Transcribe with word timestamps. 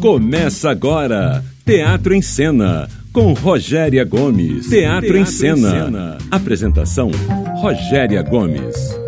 Começa 0.00 0.70
agora 0.70 1.44
Teatro 1.62 2.14
em 2.14 2.22
Cena 2.22 2.88
com 3.12 3.34
Rogéria 3.34 4.02
Gomes. 4.02 4.66
Teatro, 4.68 4.70
Teatro 4.70 5.16
em, 5.18 5.26
cena. 5.26 5.68
em 5.68 5.84
Cena. 5.84 6.18
Apresentação 6.30 7.10
Rogéria 7.60 8.22
Gomes. 8.22 8.99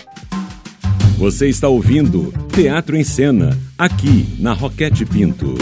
Você 1.18 1.48
está 1.48 1.68
ouvindo 1.68 2.32
Teatro 2.54 2.96
em 2.96 3.04
Cena, 3.04 3.50
aqui 3.78 4.36
na 4.38 4.52
Roquete 4.52 5.04
Pinto. 5.04 5.54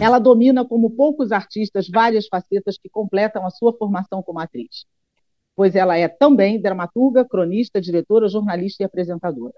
Ela 0.00 0.20
domina, 0.20 0.64
como 0.64 0.90
poucos 0.90 1.32
artistas, 1.32 1.88
várias 1.88 2.28
facetas 2.28 2.78
que 2.78 2.88
completam 2.88 3.44
a 3.44 3.50
sua 3.50 3.72
formação 3.72 4.22
como 4.22 4.38
atriz, 4.38 4.86
pois 5.56 5.74
ela 5.74 5.98
é 5.98 6.06
também 6.06 6.60
dramaturga, 6.60 7.24
cronista, 7.24 7.80
diretora, 7.80 8.28
jornalista 8.28 8.84
e 8.84 8.86
apresentadora. 8.86 9.54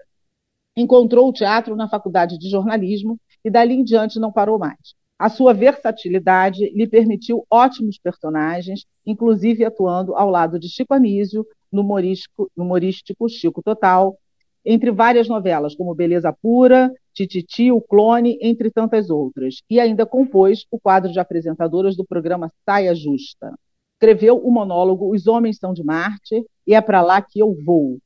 Encontrou 0.75 1.29
o 1.29 1.33
teatro 1.33 1.75
na 1.75 1.87
faculdade 1.87 2.39
de 2.39 2.49
jornalismo 2.49 3.19
e 3.45 3.51
dali 3.51 3.75
em 3.75 3.83
diante 3.83 4.19
não 4.19 4.31
parou 4.31 4.57
mais. 4.57 4.95
A 5.19 5.29
sua 5.29 5.53
versatilidade 5.53 6.71
lhe 6.73 6.87
permitiu 6.87 7.45
ótimos 7.47 7.99
personagens, 7.99 8.83
inclusive 9.05 9.63
atuando 9.63 10.15
ao 10.15 10.27
lado 10.27 10.57
de 10.57 10.67
Chico 10.67 10.95
Anísio 10.95 11.45
no 11.71 11.83
humorístico, 11.83 12.49
no 12.57 12.63
humorístico 12.63 13.29
Chico 13.29 13.61
Total, 13.61 14.17
entre 14.65 14.89
várias 14.89 15.27
novelas, 15.27 15.75
como 15.75 15.93
Beleza 15.93 16.33
Pura, 16.33 16.91
Tititi, 17.13 17.71
O 17.71 17.81
Clone, 17.81 18.37
entre 18.41 18.69
tantas 18.69 19.09
outras. 19.09 19.61
E 19.69 19.79
ainda 19.79 20.05
compôs 20.05 20.65
o 20.71 20.79
quadro 20.79 21.11
de 21.11 21.19
apresentadoras 21.19 21.95
do 21.95 22.05
programa 22.05 22.51
Saia 22.65 22.95
Justa. 22.95 23.53
Escreveu 23.95 24.37
o 24.37 24.51
monólogo 24.51 25.13
Os 25.13 25.27
Homens 25.27 25.57
São 25.57 25.73
de 25.73 25.83
Marte 25.83 26.45
e 26.65 26.73
É 26.73 26.81
para 26.81 27.01
Lá 27.01 27.21
Que 27.21 27.39
Eu 27.39 27.55
Vou. 27.63 27.99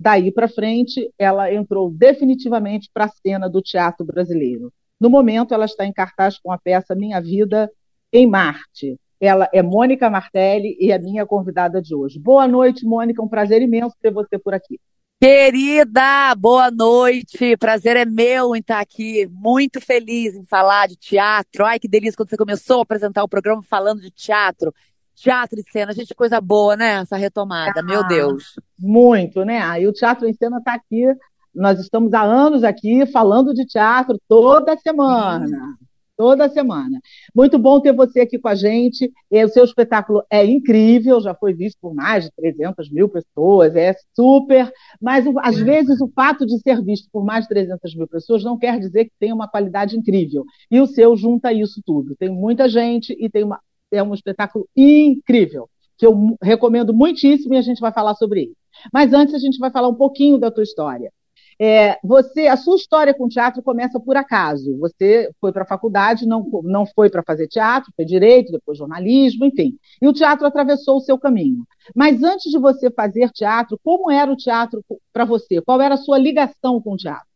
Daí 0.00 0.30
para 0.30 0.48
frente, 0.48 1.12
ela 1.18 1.52
entrou 1.52 1.90
definitivamente 1.90 2.88
para 2.92 3.06
a 3.06 3.08
cena 3.08 3.48
do 3.48 3.60
teatro 3.60 4.06
brasileiro. 4.06 4.72
No 5.00 5.10
momento, 5.10 5.54
ela 5.54 5.64
está 5.64 5.84
em 5.84 5.92
cartaz 5.92 6.38
com 6.38 6.52
a 6.52 6.58
peça 6.58 6.94
Minha 6.94 7.20
Vida 7.20 7.70
em 8.12 8.26
Marte. 8.26 8.98
Ela 9.20 9.48
é 9.52 9.62
Mônica 9.62 10.08
Martelli 10.08 10.76
e 10.78 10.92
é 10.92 10.98
minha 10.98 11.26
convidada 11.26 11.82
de 11.82 11.94
hoje. 11.94 12.18
Boa 12.18 12.46
noite, 12.46 12.84
Mônica. 12.84 13.22
Um 13.22 13.28
prazer 13.28 13.60
imenso 13.60 13.96
ter 14.00 14.12
você 14.12 14.38
por 14.38 14.54
aqui. 14.54 14.78
Querida, 15.20 16.32
boa 16.36 16.70
noite. 16.70 17.56
Prazer 17.56 17.96
é 17.96 18.04
meu 18.04 18.54
em 18.54 18.60
estar 18.60 18.78
aqui. 18.78 19.28
Muito 19.32 19.80
feliz 19.80 20.36
em 20.36 20.44
falar 20.44 20.86
de 20.86 20.94
teatro. 20.94 21.66
Ai, 21.66 21.80
que 21.80 21.88
delícia 21.88 22.16
quando 22.16 22.30
você 22.30 22.36
começou 22.36 22.78
a 22.78 22.82
apresentar 22.82 23.24
o 23.24 23.28
programa 23.28 23.60
falando 23.64 24.00
de 24.00 24.12
teatro. 24.12 24.72
Teatro 25.16 25.58
e 25.58 25.64
cena, 25.72 25.92
gente, 25.92 26.14
coisa 26.14 26.40
boa, 26.40 26.76
né? 26.76 27.00
Essa 27.00 27.16
retomada, 27.16 27.80
ah, 27.80 27.82
meu 27.82 28.06
Deus. 28.06 28.60
Muito, 28.78 29.44
né? 29.44 29.58
E 29.82 29.88
o 29.88 29.92
Teatro 29.92 30.28
em 30.28 30.32
Cena 30.32 30.58
está 30.58 30.74
aqui. 30.74 31.04
Nós 31.52 31.80
estamos 31.80 32.14
há 32.14 32.22
anos 32.22 32.62
aqui 32.62 33.04
falando 33.06 33.52
de 33.52 33.66
teatro 33.66 34.16
toda 34.28 34.76
semana 34.76 35.76
toda 36.18 36.48
semana. 36.48 37.00
Muito 37.32 37.56
bom 37.60 37.80
ter 37.80 37.92
você 37.92 38.20
aqui 38.20 38.38
com 38.38 38.48
a 38.48 38.54
gente. 38.56 39.10
O 39.30 39.48
seu 39.48 39.64
espetáculo 39.64 40.24
é 40.28 40.44
incrível, 40.44 41.20
já 41.20 41.32
foi 41.32 41.54
visto 41.54 41.78
por 41.80 41.94
mais 41.94 42.24
de 42.24 42.32
300 42.32 42.90
mil 42.90 43.08
pessoas, 43.08 43.76
é 43.76 43.94
super. 44.14 44.70
Mas 45.00 45.24
às 45.38 45.56
vezes 45.56 46.00
o 46.00 46.08
fato 46.08 46.44
de 46.44 46.58
ser 46.58 46.82
visto 46.84 47.08
por 47.12 47.24
mais 47.24 47.44
de 47.44 47.50
300 47.50 47.94
mil 47.94 48.08
pessoas 48.08 48.42
não 48.42 48.58
quer 48.58 48.80
dizer 48.80 49.04
que 49.04 49.12
tem 49.18 49.32
uma 49.32 49.46
qualidade 49.46 49.96
incrível. 49.96 50.44
E 50.68 50.80
o 50.80 50.86
seu 50.86 51.16
junta 51.16 51.52
isso 51.52 51.80
tudo. 51.86 52.16
Tem 52.16 52.28
muita 52.28 52.68
gente 52.68 53.16
e 53.16 53.30
tem 53.30 53.44
uma, 53.44 53.60
é 53.92 54.02
um 54.02 54.12
espetáculo 54.12 54.68
incrível 54.76 55.70
que 55.96 56.06
eu 56.06 56.36
recomendo 56.42 56.92
muitíssimo 56.92 57.54
e 57.54 57.58
a 57.58 57.62
gente 57.62 57.80
vai 57.80 57.92
falar 57.92 58.14
sobre 58.14 58.42
ele. 58.42 58.56
Mas 58.92 59.12
antes 59.12 59.34
a 59.34 59.38
gente 59.38 59.58
vai 59.58 59.70
falar 59.70 59.88
um 59.88 59.94
pouquinho 59.94 60.38
da 60.38 60.50
tua 60.50 60.62
história. 60.64 61.12
É, 61.60 61.98
você, 62.04 62.46
a 62.46 62.56
sua 62.56 62.76
história 62.76 63.12
com 63.12 63.28
teatro 63.28 63.62
começa 63.62 63.98
por 63.98 64.16
acaso. 64.16 64.78
Você 64.78 65.30
foi 65.40 65.52
para 65.52 65.64
a 65.64 65.66
faculdade, 65.66 66.24
não, 66.24 66.48
não 66.62 66.86
foi 66.86 67.10
para 67.10 67.22
fazer 67.22 67.48
teatro, 67.48 67.92
foi 67.96 68.04
direito, 68.04 68.52
depois 68.52 68.78
jornalismo, 68.78 69.44
enfim. 69.44 69.76
E 70.00 70.06
o 70.06 70.12
teatro 70.12 70.46
atravessou 70.46 70.98
o 70.98 71.00
seu 71.00 71.18
caminho. 71.18 71.66
Mas 71.94 72.22
antes 72.22 72.50
de 72.50 72.58
você 72.58 72.90
fazer 72.90 73.30
teatro, 73.30 73.78
como 73.82 74.10
era 74.10 74.30
o 74.30 74.36
teatro 74.36 74.84
para 75.12 75.24
você? 75.24 75.60
Qual 75.60 75.80
era 75.80 75.94
a 75.94 75.98
sua 75.98 76.16
ligação 76.16 76.80
com 76.80 76.92
o 76.92 76.96
teatro? 76.96 77.26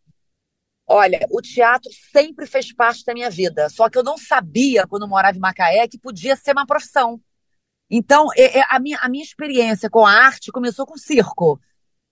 Olha, 0.87 1.27
o 1.31 1.41
teatro 1.41 1.91
sempre 2.13 2.47
fez 2.47 2.73
parte 2.73 3.05
da 3.05 3.15
minha 3.15 3.31
vida. 3.31 3.69
Só 3.71 3.89
que 3.89 3.99
eu 3.99 4.05
não 4.05 4.17
sabia, 4.17 4.87
quando 4.87 5.09
morava 5.09 5.37
em 5.37 5.41
Macaé, 5.41 5.89
que 5.89 5.99
podia 5.99 6.37
ser 6.37 6.53
uma 6.53 6.67
profissão. 6.67 7.21
Então, 7.91 8.29
a 8.69 8.79
minha, 8.79 8.99
a 9.01 9.09
minha 9.09 9.25
experiência 9.25 9.91
com 9.91 10.07
a 10.07 10.13
arte 10.13 10.53
começou 10.53 10.87
com 10.87 10.97
circo 10.97 11.61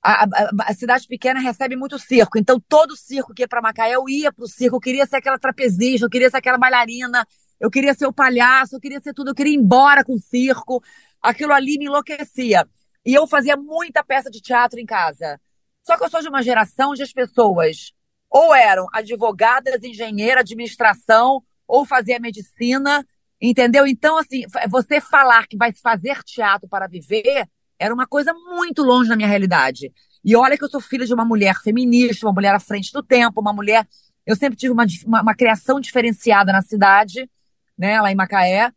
a, 0.03 0.25
a, 0.25 0.51
a, 0.67 0.75
cidade 0.75 1.07
pequena 1.07 1.41
recebe 1.41 1.77
muito 1.77 1.99
circo, 1.99 2.39
então 2.39 2.59
todo 2.59 2.97
circo 2.97 3.35
que 3.35 3.43
ia 3.43 3.49
para 3.49 3.61
Macaé, 3.61 3.95
eu 3.95 4.09
ia 4.09 4.33
para 4.33 4.45
o 4.45 4.49
circo, 4.49 4.77
eu 4.77 4.81
queria 4.81 5.07
ser 5.07 5.17
aquela 5.17 5.39
trapezista, 5.39 6.07
eu 6.07 6.11
queria 6.11 6.31
ser 6.31 6.39
aquela 6.39 6.57
bailarina, 6.57 7.27
eu 7.59 7.71
queria 7.71 7.93
ser 7.93 8.07
o 8.07 8.13
palhaço, 8.13 8.77
eu 8.77 8.81
queria 8.81 9.01
ser 9.01 9.13
tudo, 9.13 9.31
eu 9.31 9.35
queria 9.35 9.53
ir 9.53 9.59
embora 9.59 10.03
com 10.03 10.15
o 10.15 10.19
circo, 10.19 10.83
aquilo 11.21 11.53
ali 11.53 11.79
me 11.79 11.87
enlouquecia. 11.87 12.67
E 13.05 13.15
eu 13.15 13.27
fazia 13.27 13.57
muita 13.57 14.03
peça 14.03 14.31
de 14.31 14.41
teatro 14.41 14.79
em 14.81 14.87
casa. 14.87 15.41
Só 15.83 15.97
que 15.97 16.05
eu 16.05 16.11
sou 16.11 16.21
de 16.21 16.29
uma 16.29 16.43
geração 16.43 16.91
onde 16.91 17.03
as 17.03 17.13
pessoas 17.13 17.93
ou 18.31 18.55
eram 18.55 18.87
advogadas, 18.93 19.83
engenheira, 19.83 20.41
administração, 20.41 21.43
ou 21.67 21.85
fazia 21.85 22.21
medicina, 22.21 23.05
entendeu? 23.41 23.87
Então, 23.87 24.17
assim, 24.17 24.45
você 24.69 25.01
falar 25.01 25.47
que 25.47 25.57
vai 25.57 25.73
fazer 25.73 26.23
teatro 26.23 26.69
para 26.69 26.87
viver 26.87 27.49
era 27.81 27.95
uma 27.95 28.07
coisa 28.07 28.35
muito 28.35 28.83
longe 28.83 29.09
da 29.09 29.17
minha 29.17 29.29
realidade. 29.29 29.91
E 30.23 30.37
olha 30.37 30.57
que 30.57 30.63
eu 30.63 30.69
sou 30.69 30.81
filha 30.81 31.07
de 31.07 31.15
uma 31.15 31.25
mulher 31.25 31.57
feminista, 31.63 32.27
uma 32.27 32.33
mulher 32.33 32.55
à 32.55 32.61
frente 32.61 32.93
do 32.93 33.03
tempo, 33.03 33.41
uma 33.41 33.55
mulher. 33.55 33.89
Eu 34.27 34.37
sempre 34.37 34.57
tive 34.57 34.73
uma, 34.73 34.85
uma, 35.07 35.23
uma 35.23 35.35
criação 35.35 35.81
diferenciada 35.81 36.53
na 36.53 36.61
cidade, 36.61 37.29
né, 37.77 37.99
lá 38.01 38.13
em 38.13 38.15
Macaé, 38.15 38.71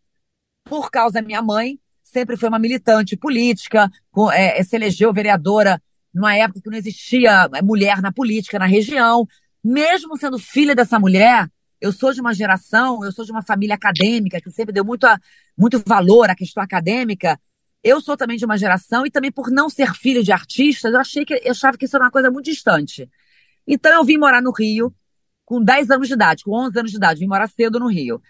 por 0.63 0.89
causa 0.89 1.15
da 1.15 1.21
minha 1.21 1.41
mãe. 1.41 1.77
Sempre 2.01 2.37
foi 2.37 2.47
uma 2.47 2.59
militante 2.59 3.17
política, 3.17 3.91
com, 4.09 4.31
é, 4.31 4.63
se 4.63 4.75
elegeu 4.75 5.11
vereadora 5.11 5.81
numa 6.13 6.35
época 6.35 6.61
que 6.61 6.69
não 6.69 6.77
existia 6.77 7.49
é, 7.53 7.61
mulher 7.61 8.01
na 8.01 8.11
política 8.11 8.57
na 8.57 8.65
região. 8.65 9.27
Mesmo 9.61 10.17
sendo 10.17 10.39
filha 10.39 10.73
dessa 10.73 10.97
mulher, 10.97 11.49
eu 11.81 11.91
sou 11.91 12.13
de 12.13 12.21
uma 12.21 12.33
geração, 12.33 13.03
eu 13.03 13.11
sou 13.11 13.25
de 13.25 13.31
uma 13.31 13.41
família 13.41 13.75
acadêmica 13.75 14.39
que 14.39 14.49
sempre 14.49 14.73
deu 14.73 14.85
muito, 14.85 15.05
a, 15.05 15.19
muito 15.57 15.83
valor 15.85 16.29
à 16.29 16.35
questão 16.35 16.63
acadêmica. 16.63 17.37
Eu 17.83 17.99
sou 17.99 18.15
também 18.15 18.37
de 18.37 18.45
uma 18.45 18.57
geração 18.57 19.05
e 19.05 19.11
também 19.11 19.31
por 19.31 19.51
não 19.51 19.69
ser 19.69 19.93
filho 19.93 20.23
de 20.23 20.31
artistas, 20.31 20.93
eu 20.93 20.99
achei 20.99 21.25
que 21.25 21.33
eu 21.33 21.51
achava 21.51 21.77
que 21.77 21.85
isso 21.85 21.95
era 21.95 22.05
uma 22.05 22.11
coisa 22.11 22.31
muito 22.31 22.45
distante. 22.45 23.09
Então 23.67 23.91
eu 23.93 24.03
vim 24.03 24.17
morar 24.17 24.41
no 24.41 24.51
Rio 24.51 24.93
com 25.45 25.61
10 25.61 25.91
anos 25.91 26.07
de 26.07 26.13
idade, 26.13 26.43
com 26.43 26.51
11 26.51 26.79
anos 26.79 26.91
de 26.91 26.97
idade, 26.97 27.19
vim 27.19 27.27
morar 27.27 27.47
cedo 27.49 27.79
no 27.79 27.87
Rio. 27.87 28.21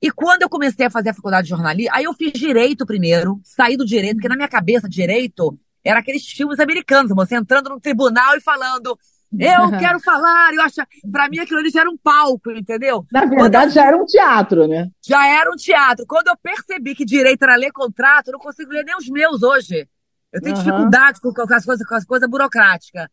E 0.00 0.10
quando 0.10 0.42
eu 0.42 0.48
comecei 0.48 0.86
a 0.86 0.90
fazer 0.90 1.10
a 1.10 1.14
faculdade 1.14 1.44
de 1.44 1.50
jornalismo, 1.50 1.92
aí 1.94 2.04
eu 2.04 2.14
fiz 2.14 2.32
direito 2.32 2.86
primeiro, 2.86 3.40
saí 3.44 3.76
do 3.76 3.84
direito, 3.84 4.14
porque 4.14 4.28
na 4.28 4.36
minha 4.36 4.48
cabeça 4.48 4.88
direito 4.88 5.58
era 5.84 6.00
aqueles 6.00 6.24
filmes 6.26 6.60
americanos, 6.60 7.12
você 7.14 7.34
entrando 7.36 7.68
no 7.70 7.80
tribunal 7.80 8.36
e 8.36 8.40
falando 8.40 8.98
eu 9.38 9.70
quero 9.78 10.00
falar, 10.00 10.52
eu 10.52 10.62
acho. 10.62 10.76
Pra 11.10 11.28
mim 11.28 11.38
aquilo 11.38 11.60
ali 11.60 11.70
já 11.70 11.80
era 11.80 11.90
um 11.90 11.96
palco, 11.96 12.50
entendeu? 12.50 13.06
Na 13.12 13.24
verdade, 13.24 13.70
eu... 13.70 13.74
já 13.74 13.86
era 13.86 13.96
um 13.96 14.04
teatro, 14.04 14.66
né? 14.66 14.90
Já 15.04 15.26
era 15.26 15.50
um 15.50 15.56
teatro. 15.56 16.04
Quando 16.06 16.28
eu 16.28 16.36
percebi 16.36 16.94
que 16.94 17.04
direito 17.04 17.42
era 17.42 17.56
ler 17.56 17.72
contrato, 17.72 18.28
eu 18.28 18.32
não 18.32 18.40
consigo 18.40 18.70
ler 18.70 18.84
nem 18.84 18.96
os 18.96 19.08
meus 19.08 19.42
hoje. 19.42 19.88
Eu 20.32 20.40
tenho 20.40 20.56
uhum. 20.56 20.62
dificuldade 20.62 21.20
com, 21.20 21.32
com, 21.32 21.54
as 21.54 21.64
coisas, 21.64 21.86
com 21.86 21.94
as 21.94 22.04
coisas 22.04 22.28
burocráticas. 22.28 23.06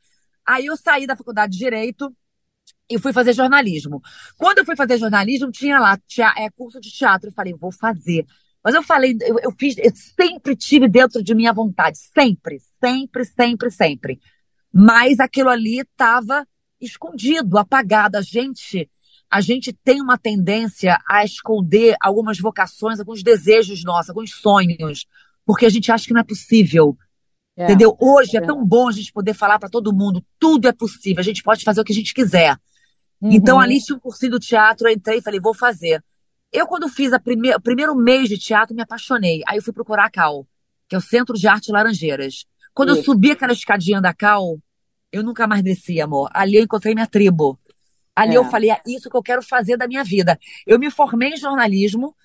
Aí 0.46 0.66
eu 0.68 0.78
saí 0.78 1.06
da 1.06 1.16
faculdade 1.16 1.54
de 1.54 1.60
Direito 1.60 2.16
e 2.90 2.98
fui 2.98 3.12
fazer 3.12 3.34
jornalismo. 3.34 4.02
Quando 4.38 4.60
eu 4.60 4.66
fui 4.66 4.76
fazer 4.76 4.98
jornalismo, 4.98 5.52
tinha 5.52 5.80
lá 5.80 5.98
é, 6.38 6.50
curso 6.52 6.80
de 6.80 6.90
teatro. 6.92 7.30
Eu 7.30 7.34
falei, 7.34 7.54
vou 7.54 7.72
fazer. 7.72 8.26
Mas 8.64 8.76
eu 8.76 8.84
falei, 8.84 9.18
eu, 9.22 9.38
eu 9.40 9.52
fiz, 9.52 9.78
eu 9.78 9.92
sempre 9.96 10.56
tive 10.56 10.88
dentro 10.88 11.24
de 11.24 11.36
minha 11.36 11.54
vontade. 11.54 11.98
Sempre, 11.98 12.60
sempre, 12.82 13.26
sempre, 13.26 13.72
sempre 13.72 14.20
mas 14.74 15.20
aquilo 15.20 15.50
ali 15.50 15.80
estava 15.80 16.46
escondido, 16.80 17.58
apagado. 17.58 18.18
A 18.18 18.22
gente, 18.22 18.90
a 19.30 19.42
gente 19.42 19.74
tem 19.74 20.02
uma 20.02 20.18
tendência 20.18 20.98
a 21.10 21.24
esconder 21.24 21.96
algumas 22.02 22.40
vocações, 22.40 23.00
alguns 23.00 23.24
desejos 23.24 23.84
nossos, 23.84 24.10
alguns 24.10 24.34
sonhos, 24.34 25.06
porque 25.46 25.66
a 25.66 25.70
gente 25.70 25.92
acha 25.92 26.06
que 26.06 26.14
não 26.14 26.22
é 26.22 26.26
possível. 26.26 26.98
É, 27.56 27.64
entendeu? 27.64 27.98
Hoje 28.00 28.38
é, 28.38 28.40
é 28.40 28.46
tão 28.46 28.64
bom 28.64 28.88
a 28.88 28.92
gente 28.92 29.12
poder 29.12 29.34
falar 29.34 29.58
para 29.58 29.70
todo 29.70 29.94
mundo, 29.94 30.24
tudo 30.40 30.68
é 30.68 30.72
possível, 30.72 31.20
a 31.20 31.24
gente 31.24 31.42
pode 31.42 31.64
fazer 31.64 31.82
o 31.82 31.84
que 31.84 31.92
a 31.92 31.96
gente 31.96 32.14
quiser. 32.14 32.56
Uhum. 33.20 33.32
Então 33.32 33.60
ali 33.60 33.82
tinha 33.82 33.96
um 33.96 34.00
cursinho 34.00 34.34
do 34.34 34.40
teatro, 34.40 34.88
eu 34.88 34.94
entrei 34.94 35.18
e 35.18 35.22
falei, 35.22 35.40
vou 35.40 35.56
fazer. 35.56 36.04
Eu, 36.52 36.68
quando 36.68 36.88
fiz 36.88 37.12
a 37.12 37.20
prime 37.20 37.54
o 37.56 37.60
primeiro 37.60 37.96
mês 37.96 38.30
de 38.30 38.38
teatro, 38.38 38.76
me 38.76 38.82
apaixonei. 38.82 39.42
Aí 39.48 39.58
eu 39.58 39.64
fui 39.64 39.74
procurar 39.74 40.06
a 40.06 40.10
Cal, 40.10 40.48
que 40.88 40.96
é 40.96 40.98
o 40.98 41.02
Centro 41.02 41.36
de 41.36 41.48
Arte 41.48 41.72
Laranjeiras. 41.72 42.46
Quando 42.78 42.90
Isso. 42.90 43.00
eu 43.00 43.06
subi 43.06 43.32
aquela 43.32 43.54
escadinha 43.54 44.00
da 44.00 44.14
Cal, 44.14 44.60
eu 45.12 45.24
nunca 45.24 45.48
mais 45.48 45.64
desci, 45.64 46.00
amor. 46.00 46.30
Ali 46.32 46.58
eu 46.58 46.64
encontrei 46.64 46.94
minha 46.94 47.08
tribo. 47.08 47.60
Ali 48.16 48.36
é. 48.36 48.38
eu 48.38 48.46
falei, 48.46 48.70
é 48.70 48.80
isso 48.86 49.10
que 49.10 49.18
eu 49.18 49.24
quero 49.24 49.42
fazer 49.42 49.78
da 49.78 49.88
minha 49.88 50.04
vida. 50.04 50.38
Eu 50.64 50.78
me 50.78 50.92
formei 50.92 51.30
em 51.30 51.38
jornalismo 51.38 52.16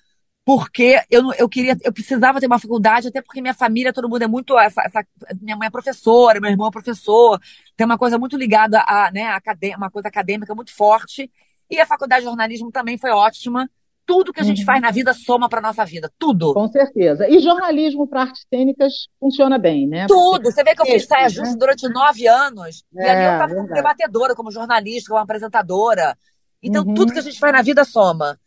porque 0.45 1.01
eu, 1.09 1.33
eu 1.39 1.49
queria, 1.49 1.75
eu 1.83 1.91
precisava 1.91 2.39
ter 2.39 2.45
uma 2.45 2.59
faculdade, 2.59 3.07
até 3.07 3.19
porque 3.19 3.41
minha 3.41 3.55
família, 3.55 3.91
todo 3.91 4.07
mundo 4.07 4.21
é 4.21 4.27
muito. 4.27 4.55
Essa, 4.59 4.83
essa, 4.83 5.03
minha 5.41 5.57
mãe 5.57 5.69
é 5.69 5.71
professora, 5.71 6.39
meu 6.39 6.51
irmão 6.51 6.67
é 6.67 6.71
professor, 6.71 7.41
tem 7.75 7.85
uma 7.85 7.97
coisa 7.97 8.19
muito 8.19 8.37
ligada 8.37 8.79
a, 8.81 9.09
né, 9.11 9.23
a 9.29 9.41
uma 9.75 9.89
coisa 9.89 10.07
acadêmica 10.07 10.53
muito 10.53 10.71
forte. 10.71 11.31
E 11.67 11.79
a 11.79 11.85
faculdade 11.87 12.21
de 12.21 12.27
jornalismo 12.27 12.71
também 12.71 12.95
foi 12.95 13.09
ótima 13.09 13.67
tudo 14.05 14.33
que 14.33 14.39
a 14.39 14.43
gente 14.43 14.59
uhum. 14.59 14.65
faz 14.65 14.81
na 14.81 14.91
vida 14.91 15.13
soma 15.13 15.47
para 15.47 15.61
nossa 15.61 15.85
vida, 15.85 16.11
tudo. 16.19 16.53
Com 16.53 16.67
certeza. 16.67 17.27
E 17.27 17.39
jornalismo 17.39 18.07
para 18.07 18.21
artes 18.23 18.45
cênicas 18.49 19.07
funciona 19.19 19.57
bem, 19.57 19.87
né? 19.87 20.05
Tudo. 20.07 20.51
Você 20.51 20.63
vê 20.63 20.75
que 20.75 20.81
eu 20.81 20.85
fiz 20.85 21.05
saia 21.05 21.29
justa 21.29 21.53
né? 21.53 21.59
durante 21.59 21.87
nove 21.89 22.27
anos, 22.27 22.83
é, 22.95 23.05
e 23.05 23.09
ali 23.09 23.25
eu 23.25 23.31
estava 23.31 23.55
como 23.55 23.67
debatedora, 23.67 24.35
como 24.35 24.51
jornalista, 24.51 25.09
como 25.09 25.21
apresentadora. 25.21 26.17
Então, 26.61 26.83
uhum. 26.83 26.93
tudo 26.93 27.13
que 27.13 27.19
a 27.19 27.23
gente 27.23 27.39
faz 27.39 27.53
na 27.53 27.61
vida 27.61 27.83
soma. 27.83 28.39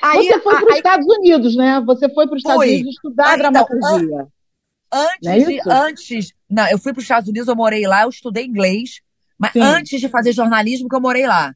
Aí, 0.00 0.28
Você 0.28 0.40
foi 0.40 0.54
para 0.56 0.68
os 0.68 0.76
Estados 0.76 1.06
Unidos, 1.06 1.56
né? 1.56 1.80
Você 1.84 2.08
foi 2.08 2.26
para 2.26 2.36
os 2.36 2.40
Estados 2.40 2.62
Unidos 2.62 2.94
estudar 2.94 3.38
então, 3.38 3.38
dramaturgia. 3.38 4.26
Antes, 4.92 5.18
não 5.22 5.32
é 5.32 5.38
de, 5.38 5.60
antes. 5.66 6.32
Não, 6.48 6.68
eu 6.68 6.78
fui 6.78 6.92
para 6.92 7.00
os 7.00 7.04
Estados 7.04 7.28
Unidos, 7.28 7.48
eu 7.48 7.56
morei 7.56 7.86
lá, 7.86 8.02
eu 8.02 8.08
estudei 8.08 8.44
inglês. 8.44 9.00
Mas 9.38 9.52
Sim. 9.52 9.60
antes 9.60 10.00
de 10.00 10.08
fazer 10.08 10.32
jornalismo, 10.32 10.88
que 10.88 10.94
eu 10.94 11.00
morei 11.00 11.26
lá. 11.26 11.54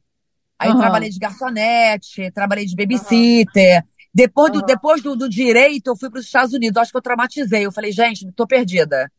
Aí 0.59 0.69
uhum. 0.69 0.77
trabalhei 0.77 1.09
de 1.09 1.19
garçonete, 1.19 2.31
trabalhei 2.31 2.65
de 2.65 2.75
babysitter. 2.75 3.77
Uhum. 3.77 3.89
Depois, 4.13 4.51
do, 4.51 4.61
depois 4.61 5.01
do, 5.03 5.15
do, 5.15 5.29
direito, 5.29 5.87
eu 5.87 5.95
fui 5.95 6.09
para 6.09 6.19
os 6.19 6.25
Estados 6.25 6.53
Unidos. 6.53 6.77
Acho 6.77 6.91
que 6.91 6.97
eu 6.97 7.01
traumatizei. 7.01 7.65
Eu 7.65 7.71
falei, 7.71 7.91
gente, 7.91 8.31
tô 8.35 8.47
perdida. 8.47 9.11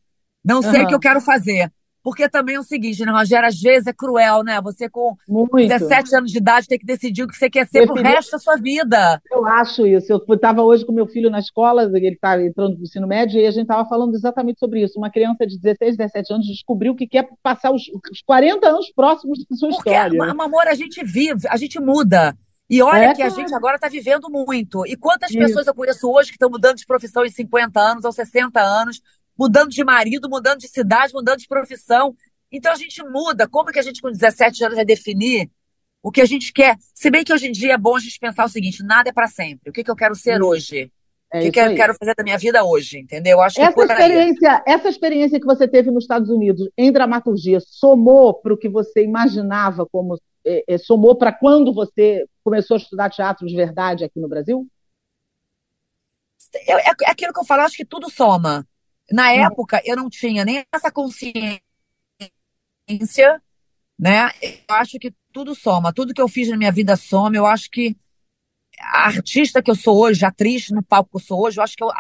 Não 0.45 0.61
sei 0.61 0.83
o 0.83 0.87
que 0.89 0.95
eu 0.95 1.01
quero 1.01 1.21
fazer. 1.21 1.73
Porque 2.09 2.27
também 2.27 2.55
é 2.55 2.59
o 2.59 2.63
seguinte, 2.63 3.05
né, 3.05 3.13
Rogério? 3.13 3.47
Às 3.47 3.61
vezes 3.61 3.87
é 3.87 3.93
cruel, 3.93 4.43
né? 4.43 4.59
Você 4.63 4.89
com 4.89 5.15
Muito. 5.29 5.69
17 5.69 6.17
anos 6.17 6.33
de 6.33 6.39
idade 6.39 6.67
tem 6.67 6.79
que 6.79 6.87
decidir 6.87 7.23
o 7.23 7.29
que 7.29 7.37
você 7.37 7.51
quer 7.51 7.67
ser 7.67 7.81
Definir... 7.81 8.03
pro 8.03 8.13
resto 8.13 8.31
da 8.31 8.39
sua 8.39 8.57
vida. 8.57 9.21
Eu 9.31 9.45
acho 9.45 9.87
isso. 9.87 10.11
Eu 10.27 10.35
estava 10.35 10.63
hoje 10.63 10.87
com 10.87 10.93
meu 10.93 11.07
filho 11.07 11.29
na 11.29 11.39
escola, 11.39 11.83
ele 11.83 12.15
está 12.15 12.43
entrando 12.43 12.79
no 12.79 12.83
ensino 12.83 13.07
médio, 13.07 13.39
e 13.39 13.45
a 13.45 13.51
gente 13.51 13.65
estava 13.65 13.87
falando 13.87 14.15
exatamente 14.15 14.59
sobre 14.59 14.83
isso. 14.83 14.99
Uma 14.99 15.11
criança 15.11 15.47
de 15.47 15.59
16, 15.61 15.99
17 15.99 16.33
anos 16.33 16.47
descobriu 16.47 16.95
que 16.95 17.07
quer 17.07 17.29
passar 17.43 17.73
os, 17.73 17.83
os 18.11 18.23
40 18.25 18.67
anos 18.67 18.91
próximos 18.91 19.41
da 19.41 19.55
sua 19.55 19.69
Porque, 19.69 19.91
história. 19.91 20.19
Porque, 20.19 20.43
amor, 20.43 20.67
a 20.67 20.75
gente 20.75 21.05
vive, 21.05 21.47
a 21.47 21.59
gente 21.59 21.79
muda. 21.79 22.35
E 22.71 22.83
olha 22.83 23.11
é, 23.11 23.15
que 23.15 23.23
a 23.23 23.31
gente 23.31 23.55
agora 23.55 23.77
está 23.77 23.89
vivendo 23.89 24.29
muito. 24.31 24.87
E 24.87 24.95
quantas 24.95 25.31
isso. 25.31 25.39
pessoas 25.39 25.67
eu 25.67 25.75
conheço 25.75 26.11
hoje 26.11 26.31
que 26.31 26.37
estão 26.37 26.51
mudando 26.51 26.77
de 26.77 26.87
profissão 26.87 27.25
em 27.25 27.31
50 27.31 27.81
anos 27.81 28.05
ou 28.05 28.13
60 28.13 28.61
anos, 28.61 29.01
mudando 29.39 29.71
de 29.71 29.85
marido, 29.85 30.29
mudando 30.29 30.59
de 30.59 30.69
cidade, 30.69 31.15
mudando 31.15 31.39
de 31.39 31.47
profissão. 31.47 32.15
Então 32.51 32.73
a 32.73 32.77
gente 32.77 33.03
muda. 33.05 33.49
Como 33.49 33.71
que 33.71 33.79
a 33.79 33.83
gente 33.83 34.03
com 34.03 34.11
17 34.11 34.65
anos 34.65 34.77
vai 34.77 34.85
definir 34.85 35.51
o 36.03 36.11
que 36.11 36.21
a 36.21 36.27
gente 36.27 36.53
quer? 36.53 36.77
Se 36.95 37.11
bem 37.11 37.25
que 37.25 37.33
hoje 37.33 37.47
em 37.47 37.53
dia 37.53 37.75
é 37.75 37.79
bom 37.79 37.97
a 37.97 38.01
gente 38.01 38.19
pensar 38.19 38.45
o 38.45 38.49
seguinte: 38.49 38.83
nada 38.83 39.11
é 39.11 39.13
para 39.13 39.29
sempre. 39.29 39.71
O 39.71 39.73
que, 39.73 39.85
que 39.85 39.91
eu 39.91 39.97
quero 39.97 40.15
ser 40.15 40.43
hoje? 40.43 40.91
É 41.31 41.41
o 41.41 41.43
que, 41.43 41.51
que 41.51 41.61
eu 41.61 41.75
quero 41.75 41.95
fazer 41.95 42.15
da 42.15 42.25
minha 42.25 42.39
vida 42.39 42.65
hoje, 42.65 43.01
entendeu? 43.01 43.43
Acho 43.43 43.61
essa 43.61 43.83
experiência, 43.83 44.63
essa 44.67 44.89
experiência 44.89 45.39
que 45.39 45.45
você 45.45 45.69
teve 45.69 45.91
nos 45.91 46.05
Estados 46.05 46.31
Unidos 46.31 46.71
em 46.77 46.91
dramaturgia 46.91 47.61
somou 47.61 48.33
para 48.33 48.55
o 48.55 48.57
que 48.57 48.69
você 48.69 49.05
imaginava 49.05 49.85
como 49.85 50.19
é, 50.47 50.65
é, 50.67 50.79
somou 50.79 51.15
para 51.15 51.31
quando 51.31 51.75
você 51.75 52.25
começou 52.43 52.77
a 52.77 52.79
estudar 52.79 53.11
teatro 53.11 53.47
de 53.47 53.55
verdade 53.55 54.05
aqui 54.05 54.19
no 54.19 54.29
Brasil? 54.29 54.67
É, 56.55 56.73
é, 56.73 56.95
é 57.03 57.11
aquilo 57.11 57.33
que 57.35 57.41
eu 57.41 57.45
falo, 57.45 57.61
acho 57.63 57.77
que 57.77 57.85
tudo 57.85 58.11
soma. 58.11 58.67
Na 59.11 59.33
hum. 59.33 59.47
época, 59.47 59.83
eu 59.85 59.97
não 59.97 60.09
tinha 60.11 60.45
nem 60.45 60.65
essa 60.73 60.91
consciência 60.91 61.61
né? 63.99 64.31
Eu 64.43 64.75
acho 64.77 64.99
que 64.99 65.13
tudo 65.33 65.55
soma, 65.55 65.93
tudo 65.93 66.15
que 66.15 66.21
eu 66.23 66.29
fiz 66.29 66.49
na 66.49 66.57
minha 66.57 66.71
vida 66.71 66.95
soma. 66.97 67.37
Eu 67.37 67.47
acho 67.47 67.69
que 67.71 67.97
a 68.81 69.07
artista 69.07 69.61
que 69.61 69.71
eu 69.71 69.75
sou 69.75 69.99
hoje, 69.99 70.25
a 70.25 70.29
atriz 70.29 70.71
no 70.71 70.83
palco 70.83 71.11
que 71.11 71.17
eu 71.17 71.21
sou 71.21 71.43
hoje, 71.43 71.59
eu 71.59 71.65
acho 71.65 71.77
que 71.77 71.83
eu, 71.83 71.91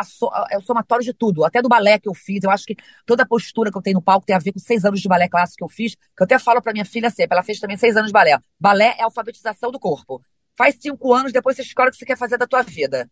é 0.50 0.56
o 0.56 0.60
somatório 0.60 1.04
de 1.04 1.12
tudo, 1.12 1.44
até 1.44 1.60
do 1.60 1.68
balé 1.68 1.98
que 1.98 2.08
eu 2.08 2.14
fiz. 2.14 2.44
Eu 2.44 2.50
acho 2.50 2.64
que 2.64 2.76
toda 3.04 3.24
a 3.24 3.26
postura 3.26 3.70
que 3.72 3.76
eu 3.76 3.82
tenho 3.82 3.94
no 3.96 4.02
palco 4.02 4.24
tem 4.24 4.36
a 4.36 4.38
ver 4.38 4.52
com 4.52 4.60
seis 4.60 4.84
anos 4.84 5.00
de 5.00 5.08
balé 5.08 5.28
clássico 5.28 5.58
que 5.58 5.64
eu 5.64 5.68
fiz, 5.68 5.94
que 5.94 6.22
eu 6.22 6.24
até 6.24 6.38
falo 6.38 6.62
para 6.62 6.72
minha 6.72 6.84
filha 6.84 7.10
sempre, 7.10 7.34
ela 7.34 7.42
fez 7.42 7.58
também 7.58 7.76
seis 7.76 7.96
anos 7.96 8.08
de 8.08 8.12
balé. 8.12 8.38
Balé 8.60 8.94
é 8.98 9.02
alfabetização 9.02 9.72
do 9.72 9.80
corpo. 9.80 10.22
Faz 10.56 10.76
cinco 10.80 11.12
anos, 11.12 11.32
depois 11.32 11.56
você 11.56 11.62
escolhe 11.62 11.88
o 11.88 11.92
que 11.92 11.98
você 11.98 12.06
quer 12.06 12.16
fazer 12.16 12.38
da 12.38 12.46
tua 12.46 12.62
vida. 12.62 13.10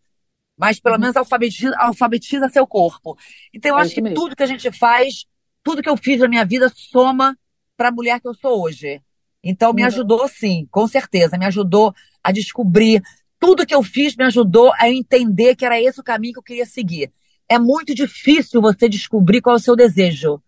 Mas 0.57 0.79
pelo 0.79 0.95
uhum. 0.95 1.01
menos 1.01 1.15
alfabetiza, 1.15 1.75
alfabetiza 1.77 2.49
seu 2.49 2.65
corpo. 2.65 3.17
Então 3.53 3.71
eu 3.71 3.79
é 3.79 3.81
acho 3.81 3.93
que 3.93 4.01
mesmo. 4.01 4.15
tudo 4.15 4.35
que 4.35 4.43
a 4.43 4.47
gente 4.47 4.71
faz, 4.71 5.25
tudo 5.63 5.81
que 5.81 5.89
eu 5.89 5.97
fiz 5.97 6.19
na 6.19 6.27
minha 6.27 6.45
vida 6.45 6.71
soma 6.75 7.37
para 7.75 7.89
a 7.89 7.91
mulher 7.91 8.19
que 8.19 8.27
eu 8.27 8.33
sou 8.33 8.63
hoje. 8.63 9.01
Então 9.43 9.71
me 9.71 9.81
uhum. 9.81 9.87
ajudou 9.87 10.27
sim, 10.27 10.67
com 10.71 10.87
certeza, 10.87 11.37
me 11.37 11.45
ajudou 11.45 11.93
a 12.23 12.31
descobrir 12.31 13.03
tudo 13.39 13.65
que 13.65 13.75
eu 13.75 13.83
fiz 13.83 14.15
me 14.15 14.25
ajudou 14.25 14.73
a 14.79 14.89
entender 14.89 15.55
que 15.55 15.65
era 15.65 15.79
esse 15.79 15.99
o 15.99 16.03
caminho 16.03 16.33
que 16.33 16.39
eu 16.39 16.43
queria 16.43 16.65
seguir. 16.65 17.11
É 17.47 17.57
muito 17.57 17.93
difícil 17.93 18.61
você 18.61 18.89
descobrir 18.89 19.41
qual 19.41 19.55
é 19.55 19.59
o 19.59 19.61
seu 19.61 19.75
desejo. 19.75 20.41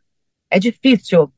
É 0.50 0.60
difícil, 0.60 1.32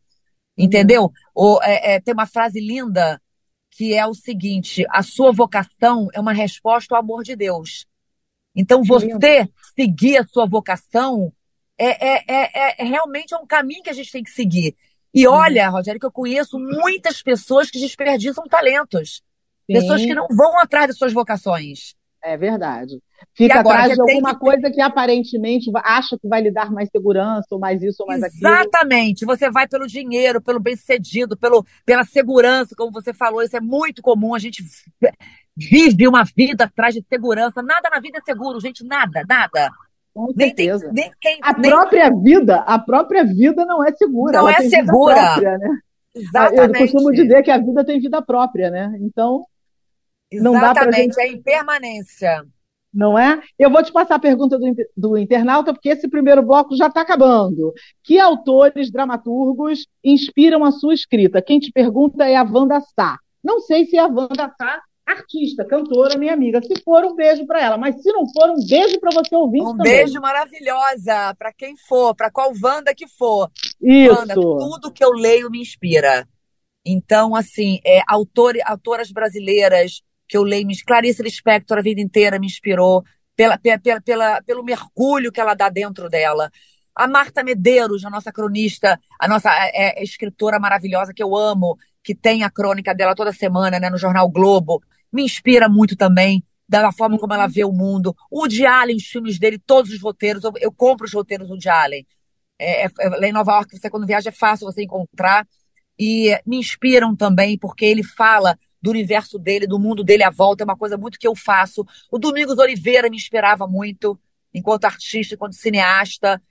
entendeu? 0.58 1.12
Ou, 1.36 1.62
é, 1.62 1.96
é, 1.96 2.00
tem 2.00 2.13
uma 2.13 2.25
frase 2.25 2.60
linda 2.60 3.22
que 3.70 3.94
é 3.94 4.06
o 4.06 4.13
seguinte: 4.13 4.86
a 4.90 5.04
sua 5.04 5.32
vocação 5.32 6.08
é 6.13 6.20
uma 6.20 6.34
resposta 6.34 6.96
ao 6.96 7.01
amor 7.01 7.24
de 7.24 7.36
Deus. 7.36 7.86
Então 8.55 8.84
você 8.84 9.50
seguir 9.75 10.17
a 10.17 10.25
sua 10.25 10.46
vocação 10.46 11.31
é, 11.77 12.13
é, 12.13 12.24
é, 12.27 12.81
é, 12.81 12.84
realmente 12.84 13.34
é 13.34 13.38
um 13.38 13.46
caminho 13.46 13.81
que 13.81 13.89
a 13.89 13.93
gente 13.93 14.12
tem 14.12 14.24
que 14.24 14.29
seguir. 14.29 14.75
E 15.13 15.27
uhum. 15.27 15.34
olha, 15.34 15.70
Rogério, 15.70 16.00
que 16.00 16.05
eu 16.05 16.12
conheço 16.12 16.60
muitas 16.60 17.22
pessoas 17.22 17.72
que 17.72 17.79
desperdiçam 17.79 18.46
talentos. 18.46 19.24
Sim. 19.65 19.74
Pessoas 19.74 20.01
que 20.01 20.13
não 20.13 20.27
vão 20.29 20.60
atrás 20.60 20.88
de 20.88 20.93
suas 20.93 21.12
vocações. 21.12 21.96
É 22.24 22.38
verdade. 22.38 23.01
Fica 23.34 23.60
agora, 23.60 23.79
atrás 23.79 23.96
de 23.96 24.01
alguma 24.01 24.34
que... 24.34 24.39
coisa 24.39 24.70
que 24.70 24.79
aparentemente 24.79 25.72
acha 25.84 26.17
que 26.20 26.27
vai 26.27 26.41
lhe 26.41 26.51
dar 26.51 26.72
mais 26.72 26.89
segurança, 26.89 27.48
ou 27.51 27.60
mais 27.60 27.81
isso, 27.81 28.03
ou 28.03 28.08
mais 28.08 28.22
Exatamente. 28.22 28.46
aquilo. 28.46 28.62
Exatamente. 28.62 29.25
Você 29.25 29.50
vai 29.50 29.67
pelo 29.67 29.88
dinheiro, 29.88 30.41
pelo 30.41 30.60
bem-sucedido, 30.60 31.36
pelo, 31.36 31.65
pela 31.84 32.03
segurança, 32.03 32.75
como 32.75 32.91
você 32.91 33.12
falou. 33.12 33.41
Isso 33.41 33.58
é 33.58 33.62
muito 33.62 34.03
comum. 34.03 34.36
A 34.36 34.39
gente 34.39 34.63
vive 35.55 36.08
uma 36.08 36.24
vida 36.36 36.65
atrás 36.65 36.93
de 36.93 37.03
segurança. 37.08 37.62
Nada 37.62 37.89
na 37.89 38.00
vida 38.00 38.20
é 38.20 38.22
seguro, 38.22 38.60
gente. 38.60 38.86
Nada, 38.86 39.24
nada. 39.27 39.70
Com 40.13 40.34
certeza. 40.34 40.91
Nem, 40.91 41.12
nem 41.24 41.39
a 41.41 41.53
nem... 41.58 41.72
própria 41.72 42.10
vida, 42.10 42.58
a 42.62 42.77
própria 42.77 43.24
vida 43.24 43.65
não 43.65 43.84
é 43.84 43.93
segura. 43.93 44.39
Não 44.39 44.50
é 44.50 44.62
segura. 44.62 45.15
Própria, 45.15 45.58
né? 45.58 45.79
Exatamente. 46.13 46.81
Eu 46.81 46.91
costumo 46.91 47.12
dizer 47.12 47.43
que 47.43 47.51
a 47.51 47.58
vida 47.58 47.86
tem 47.86 48.00
vida 48.00 48.22
própria, 48.22 48.70
né? 48.70 48.98
Então, 49.00 49.46
Exatamente, 50.29 50.43
não 50.43 50.62
dá 50.62 50.74
pra 50.74 50.91
gente... 50.91 51.20
é 51.20 51.27
impermanência. 51.31 52.46
não 52.93 53.17
é? 53.17 53.41
Eu 53.58 53.70
vou 53.70 53.81
te 53.81 53.91
passar 53.93 54.15
a 54.15 54.20
pergunta 54.20 54.60
do, 54.60 54.75
do 54.98 55.17
internauta, 55.17 55.74
porque 55.74 55.89
esse 55.89 56.10
primeiro 56.10 56.41
bloco 56.41 56.75
já 56.75 56.88
está 56.88 57.01
acabando. 57.01 57.74
Que 58.03 58.20
autores, 58.20 58.91
dramaturgos 58.91 59.88
inspiram 60.03 60.65
a 60.65 60.72
sua 60.72 60.93
escrita? 60.93 61.41
Quem 61.41 61.60
te 61.60 61.72
pergunta 61.72 62.25
é 62.25 62.36
a 62.36 62.43
Wanda 62.43 62.81
Sá. 62.81 63.17
Não 63.41 63.62
sei 63.62 63.86
se 63.86 63.96
é 63.96 64.01
a 64.01 64.08
Wanda 64.08 64.53
Sá 64.58 64.81
artista, 65.05 65.65
cantora, 65.65 66.17
minha 66.17 66.34
amiga. 66.34 66.62
Se 66.62 66.81
for, 66.84 67.03
um 67.05 67.15
beijo 67.15 67.46
para 67.46 67.62
ela. 67.62 67.77
Mas 67.77 68.01
se 68.01 68.12
não 68.12 68.25
for, 68.31 68.50
um 68.50 68.65
beijo 68.67 69.00
para 69.00 69.12
você 69.12 69.36
ouvir 69.36 69.62
Um 69.62 69.77
também. 69.77 69.93
beijo 69.93 70.20
maravilhosa 70.20 71.36
para 71.38 71.51
quem 71.53 71.75
for, 71.75 72.15
para 72.15 72.31
qual 72.31 72.51
Wanda 72.62 72.93
que 72.93 73.08
for. 73.08 73.50
Isso. 73.81 74.13
Wanda, 74.13 74.34
tudo 74.36 74.91
que 74.91 75.03
eu 75.03 75.12
leio 75.12 75.50
me 75.50 75.62
inspira. 75.62 76.27
Então, 76.86 77.36
assim, 77.36 77.79
é, 77.86 78.01
autor, 78.08 78.55
autoras 78.65 79.12
brasileiras 79.12 80.01
que 80.27 80.38
eu 80.38 80.43
leio, 80.43 80.67
Clarice 80.88 81.22
Lispector 81.22 81.77
a 81.77 81.81
vida 81.81 82.00
inteira 82.00 82.39
me 82.39 82.48
inspirou 82.48 83.03
pela, 83.36 83.58
pela, 83.58 84.01
pela, 84.01 84.41
pelo 84.41 84.63
mergulho 84.63 85.31
que 85.31 85.41
ela 85.41 85.53
dá 85.53 85.70
dentro 85.70 86.10
dela. 86.10 86.50
A 86.96 87.08
Marta 87.08 87.43
Medeiros, 87.43 88.03
a 88.05 88.10
nossa 88.10 88.31
cronista, 88.31 89.00
a 89.20 89.27
nossa 89.27 89.50
é, 89.53 90.00
é, 90.00 90.03
escritora 90.03 90.60
maravilhosa 90.60 91.13
que 91.13 91.24
eu 91.24 91.36
amo, 91.36 91.77
que 92.03 92.15
tem 92.15 92.43
a 92.43 92.50
crônica 92.50 92.93
dela 92.93 93.15
toda 93.15 93.31
semana 93.31 93.79
né, 93.79 93.89
no 93.89 93.98
Jornal 93.98 94.29
Globo, 94.29 94.81
me 95.12 95.24
inspira 95.24 95.67
muito 95.70 95.96
também 95.96 96.43
da 96.67 96.91
forma 96.91 97.17
como 97.17 97.34
ela 97.34 97.48
vê 97.48 97.65
o 97.65 97.72
mundo. 97.72 98.15
O 98.29 98.39
Woody 98.39 98.65
Allen, 98.65 98.96
os 98.96 99.03
filmes 99.03 99.38
dele, 99.38 99.60
todos 99.60 99.91
os 99.91 100.01
roteiros, 100.01 100.43
eu, 100.43 100.53
eu 100.58 100.72
compro 100.72 101.05
os 101.05 101.13
roteiros 101.13 101.48
do 101.48 101.53
Woody 101.53 101.67
Allen. 101.67 102.08
É, 102.58 102.86
é, 102.86 103.10
lá 103.10 103.27
em 103.27 103.34
Nova 103.34 103.51
York, 103.53 103.77
você 103.77 103.89
quando 103.89 104.08
viaja 104.08 104.29
é 104.29 104.31
fácil 104.31 104.65
você 104.65 104.84
encontrar. 104.84 105.46
E 106.00 106.39
me 106.46 106.58
inspiram 106.58 107.15
também, 107.15 107.58
porque 107.58 107.84
ele 107.84 108.03
fala 108.03 108.58
do 108.81 108.89
universo 108.89 109.38
dele, 109.38 109.67
do 109.67 109.77
mundo 109.77 110.03
dele 110.03 110.24
à 110.24 110.29
volta, 110.29 110.63
é 110.63 110.65
uma 110.65 110.77
coisa 110.77 110.98
muito 110.98 111.20
que 111.20 111.27
eu 111.27 111.36
faço. 111.36 111.86
O 112.10 112.17
Domingos 112.17 112.58
Oliveira 112.58 113.10
me 113.10 113.17
inspirava 113.17 113.67
muito, 113.67 114.17
enquanto 114.53 114.86
artista, 114.86 115.36
enquanto 115.36 115.55
cineasta. 115.55 116.41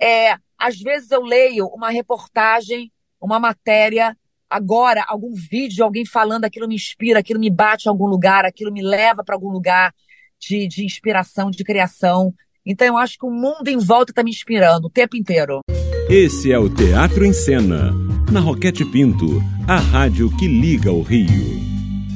É, 0.00 0.36
às 0.58 0.80
vezes 0.80 1.10
eu 1.10 1.22
leio 1.22 1.66
uma 1.66 1.90
reportagem, 1.90 2.90
uma 3.20 3.38
matéria, 3.38 4.16
agora 4.50 5.04
algum 5.06 5.32
vídeo, 5.32 5.84
alguém 5.84 6.06
falando, 6.06 6.44
aquilo 6.44 6.68
me 6.68 6.74
inspira, 6.74 7.18
aquilo 7.18 7.40
me 7.40 7.50
bate 7.50 7.86
em 7.86 7.90
algum 7.90 8.06
lugar, 8.06 8.44
aquilo 8.44 8.72
me 8.72 8.82
leva 8.82 9.22
para 9.24 9.34
algum 9.34 9.50
lugar 9.50 9.92
de, 10.38 10.66
de 10.66 10.84
inspiração, 10.84 11.50
de 11.50 11.64
criação. 11.64 12.32
Então 12.64 12.86
eu 12.86 12.96
acho 12.96 13.18
que 13.18 13.26
o 13.26 13.30
mundo 13.30 13.68
em 13.68 13.78
volta 13.78 14.12
está 14.12 14.22
me 14.22 14.30
inspirando 14.30 14.86
o 14.86 14.90
tempo 14.90 15.16
inteiro. 15.16 15.60
Esse 16.08 16.52
é 16.52 16.58
o 16.58 16.68
Teatro 16.68 17.24
em 17.24 17.32
Cena, 17.32 17.92
na 18.32 18.40
Roquete 18.40 18.84
Pinto, 18.84 19.40
a 19.68 19.76
rádio 19.76 20.34
que 20.36 20.46
liga 20.46 20.92
o 20.92 21.02
Rio. 21.02 21.56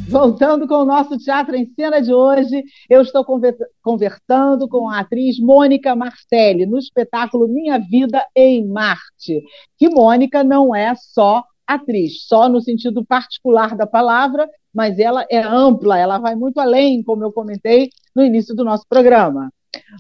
Voltando 0.08 0.66
com 0.66 0.75
o 0.75 0.84
nosso 0.84 1.16
Teatro 1.18 1.54
em 1.54 1.66
Cena 1.66 2.02
de 2.02 2.12
hoje, 2.12 2.64
eu 2.88 3.00
estou 3.00 3.25
conversando 3.25 4.68
com 4.68 4.88
a 4.88 4.99
atriz 4.99 5.38
Mônica 5.38 5.94
Marcelli 5.94 6.66
no 6.66 6.78
espetáculo 6.78 7.46
Minha 7.46 7.78
Vida 7.78 8.26
em 8.34 8.66
Marte. 8.66 9.40
Que 9.78 9.88
Mônica 9.88 10.42
não 10.42 10.75
é 10.75 10.96
só 10.96 11.44
atriz, 11.75 12.27
só 12.27 12.49
no 12.49 12.61
sentido 12.61 13.05
particular 13.05 13.77
da 13.77 13.87
palavra, 13.87 14.49
mas 14.73 14.99
ela 14.99 15.27
é 15.31 15.43
ampla, 15.43 15.99
ela 15.99 16.19
vai 16.19 16.35
muito 16.35 16.59
além, 16.61 17.03
como 17.03 17.25
eu 17.25 17.33
comentei 17.33 17.91
no 18.15 18.25
início 18.25 18.55
do 18.55 18.65
nosso 18.65 18.85
programa. 18.89 19.53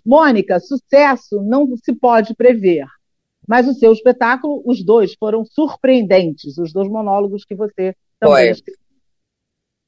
Mônica, 0.04 0.58
sucesso 0.60 1.42
não 1.42 1.66
se 1.76 1.92
pode 1.94 2.34
prever, 2.34 2.86
mas 3.46 3.68
o 3.68 3.74
seu 3.74 3.92
espetáculo, 3.92 4.62
os 4.64 4.84
dois 4.84 5.14
foram 5.14 5.44
surpreendentes, 5.44 6.58
os 6.58 6.72
dois 6.72 6.88
monólogos 6.88 7.44
que 7.44 7.54
você 7.54 7.94
também 8.18 8.50
escreveu. 8.50 8.80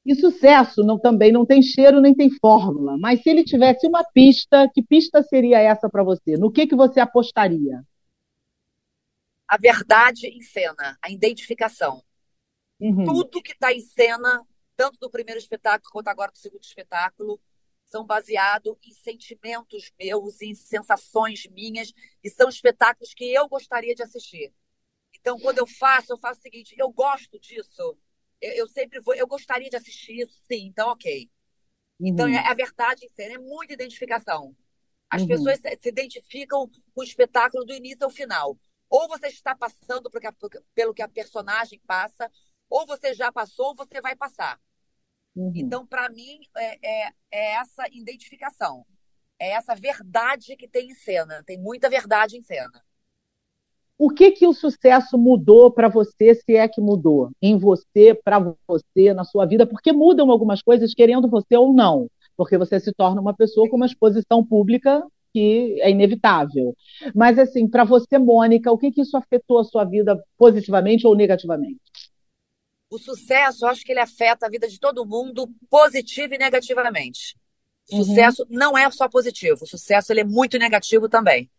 E 0.05 0.15
sucesso 0.15 0.83
não, 0.83 0.99
também 0.99 1.31
não 1.31 1.45
tem 1.45 1.61
cheiro 1.61 2.01
nem 2.01 2.13
tem 2.13 2.29
fórmula, 2.29 2.97
mas 2.97 3.21
se 3.21 3.29
ele 3.29 3.43
tivesse 3.43 3.87
uma 3.87 4.03
pista, 4.03 4.69
que 4.73 4.83
pista 4.83 5.23
seria 5.23 5.59
essa 5.59 5.89
para 5.89 6.03
você? 6.03 6.35
No 6.35 6.51
que, 6.51 6.67
que 6.67 6.75
você 6.75 6.99
apostaria? 6.99 7.81
A 9.53 9.57
verdade 9.57 10.25
em 10.25 10.41
cena, 10.41 10.97
a 10.99 11.11
identificação. 11.11 12.03
Uhum. 12.79 13.03
Tudo 13.05 13.39
que 13.39 13.51
está 13.51 13.71
em 13.71 13.81
cena, 13.81 14.43
tanto 14.75 14.97
do 14.97 15.11
primeiro 15.11 15.39
espetáculo 15.39 15.91
quanto 15.91 16.07
agora 16.07 16.31
do 16.31 16.39
segundo 16.39 16.63
espetáculo, 16.63 17.39
são 17.85 18.03
baseados 18.03 18.75
em 18.83 18.91
sentimentos 18.91 19.91
meus, 19.99 20.41
em 20.41 20.55
sensações 20.55 21.45
minhas, 21.51 21.93
e 22.23 22.31
são 22.31 22.49
espetáculos 22.49 23.13
que 23.13 23.31
eu 23.31 23.47
gostaria 23.47 23.93
de 23.93 24.01
assistir. 24.01 24.51
Então, 25.19 25.37
quando 25.37 25.59
eu 25.59 25.67
faço, 25.67 26.11
eu 26.11 26.17
faço 26.17 26.39
o 26.39 26.41
seguinte: 26.41 26.73
eu 26.75 26.91
gosto 26.91 27.39
disso, 27.39 27.95
eu, 28.41 28.53
eu 28.53 28.67
sempre 28.67 28.99
vou, 29.01 29.13
eu 29.13 29.27
gostaria 29.27 29.69
de 29.69 29.75
assistir 29.75 30.23
isso, 30.23 30.33
sim, 30.47 30.65
então 30.65 30.89
ok. 30.89 31.29
Então, 31.99 32.25
uhum. 32.25 32.33
é 32.33 32.39
a 32.39 32.55
verdade 32.55 33.05
em 33.05 33.09
cena, 33.09 33.35
é 33.35 33.37
muita 33.37 33.75
identificação. 33.75 34.57
As 35.11 35.21
uhum. 35.21 35.27
pessoas 35.27 35.59
se, 35.59 35.77
se 35.79 35.89
identificam 35.89 36.67
com 36.67 37.01
o 37.01 37.03
espetáculo 37.03 37.63
do 37.63 37.75
início 37.75 38.03
ao 38.03 38.09
final. 38.09 38.57
Ou 38.93 39.07
você 39.07 39.25
está 39.25 39.55
passando 39.55 40.07
pelo 40.75 40.93
que 40.93 41.01
a 41.01 41.07
personagem 41.07 41.81
passa, 41.87 42.29
ou 42.69 42.85
você 42.85 43.11
já 43.15 43.31
passou, 43.31 43.69
ou 43.69 43.75
você 43.75 43.99
vai 43.99 44.15
passar. 44.15 44.59
Uhum. 45.35 45.51
Então, 45.55 45.83
para 45.83 46.07
mim, 46.09 46.41
é, 46.55 47.07
é, 47.07 47.13
é, 47.31 47.53
essa 47.55 47.85
identificação. 47.91 48.85
É 49.39 49.53
essa 49.53 49.73
verdade 49.73 50.55
que 50.55 50.67
tem 50.67 50.91
em 50.91 50.93
cena. 50.93 51.43
Tem 51.43 51.57
muita 51.57 51.89
verdade 51.89 52.37
em 52.37 52.41
cena. 52.43 52.83
O 53.97 54.11
que 54.11 54.29
que 54.29 54.45
o 54.45 54.53
sucesso 54.53 55.17
mudou 55.17 55.71
para 55.71 55.89
você, 55.89 56.35
se 56.35 56.55
é 56.55 56.67
que 56.67 56.79
mudou? 56.79 57.31
Em 57.41 57.57
você, 57.57 58.13
para 58.13 58.55
você, 58.67 59.11
na 59.11 59.23
sua 59.23 59.47
vida? 59.47 59.65
Porque 59.65 59.91
mudam 59.91 60.29
algumas 60.29 60.61
coisas, 60.61 60.93
querendo 60.93 61.27
você 61.27 61.57
ou 61.57 61.73
não. 61.73 62.07
Porque 62.37 62.59
você 62.59 62.79
se 62.79 62.93
torna 62.93 63.19
uma 63.19 63.33
pessoa 63.33 63.67
com 63.67 63.75
uma 63.75 63.87
exposição 63.87 64.45
pública 64.45 65.03
que 65.33 65.81
é 65.81 65.89
inevitável. 65.89 66.75
Mas, 67.13 67.37
assim, 67.39 67.67
para 67.67 67.83
você, 67.83 68.19
Mônica, 68.19 68.71
o 68.71 68.77
que, 68.77 68.91
que 68.91 69.01
isso 69.01 69.17
afetou 69.17 69.59
a 69.59 69.63
sua 69.63 69.83
vida 69.83 70.17
positivamente 70.37 71.05
ou 71.05 71.15
negativamente? 71.15 71.81
O 72.89 72.99
sucesso, 72.99 73.65
eu 73.65 73.69
acho 73.69 73.83
que 73.83 73.91
ele 73.91 73.99
afeta 73.99 74.45
a 74.45 74.49
vida 74.49 74.67
de 74.67 74.79
todo 74.79 75.05
mundo, 75.05 75.49
positivo 75.69 76.35
e 76.35 76.37
negativamente. 76.37 77.35
O 77.91 77.97
uhum. 77.97 78.03
sucesso 78.03 78.45
não 78.49 78.77
é 78.77 78.89
só 78.91 79.09
positivo, 79.09 79.63
o 79.63 79.67
sucesso 79.67 80.13
ele 80.13 80.21
é 80.21 80.23
muito 80.23 80.57
negativo 80.57 81.09
também 81.09 81.49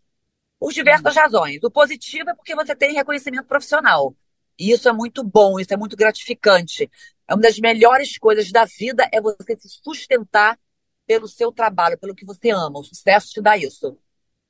por 0.58 0.72
diversas 0.72 1.14
razões. 1.14 1.62
O 1.62 1.70
positivo 1.70 2.30
é 2.30 2.34
porque 2.34 2.54
você 2.54 2.74
tem 2.74 2.94
reconhecimento 2.94 3.44
profissional. 3.44 4.16
E 4.58 4.70
isso 4.70 4.88
é 4.88 4.92
muito 4.92 5.22
bom, 5.22 5.58
isso 5.58 5.74
é 5.74 5.76
muito 5.76 5.96
gratificante. 5.96 6.90
É 7.28 7.34
uma 7.34 7.42
das 7.42 7.58
melhores 7.58 8.16
coisas 8.16 8.50
da 8.50 8.64
vida 8.64 9.06
é 9.12 9.20
você 9.20 9.56
se 9.58 9.68
sustentar 9.82 10.58
pelo 11.06 11.28
seu 11.28 11.52
trabalho, 11.52 11.98
pelo 11.98 12.14
que 12.14 12.24
você 12.24 12.50
ama. 12.50 12.80
O 12.80 12.84
sucesso 12.84 13.30
te 13.30 13.40
dá 13.40 13.56
isso. 13.56 13.98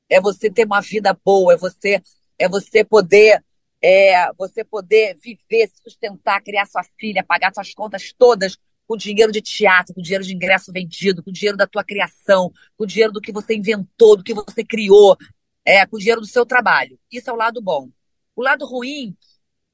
É 0.08 0.20
você 0.20 0.50
ter 0.50 0.66
uma 0.66 0.80
vida 0.80 1.16
boa, 1.24 1.54
é 1.54 1.56
você 1.56 2.02
é 2.38 2.48
você 2.48 2.84
poder 2.84 3.42
é 3.82 4.32
você 4.32 4.64
poder 4.64 5.14
viver, 5.16 5.68
se 5.68 5.82
sustentar, 5.82 6.42
criar 6.42 6.66
sua 6.66 6.82
filha, 6.98 7.22
pagar 7.22 7.52
suas 7.52 7.74
contas 7.74 8.14
todas 8.16 8.56
com 8.86 8.96
dinheiro 8.96 9.32
de 9.32 9.40
teatro, 9.40 9.94
com 9.94 10.00
dinheiro 10.00 10.24
de 10.24 10.34
ingresso 10.34 10.72
vendido, 10.72 11.22
com 11.22 11.30
dinheiro 11.30 11.56
da 11.56 11.66
tua 11.66 11.84
criação, 11.84 12.52
com 12.76 12.86
dinheiro 12.86 13.12
do 13.12 13.20
que 13.20 13.32
você 13.32 13.54
inventou, 13.54 14.16
do 14.16 14.24
que 14.24 14.34
você 14.34 14.64
criou, 14.64 15.16
é, 15.64 15.86
com 15.86 15.98
dinheiro 15.98 16.20
do 16.20 16.26
seu 16.26 16.44
trabalho. 16.44 16.98
Isso 17.10 17.28
é 17.28 17.32
o 17.32 17.36
lado 17.36 17.60
bom. 17.60 17.90
O 18.36 18.42
lado 18.42 18.66
ruim 18.66 19.16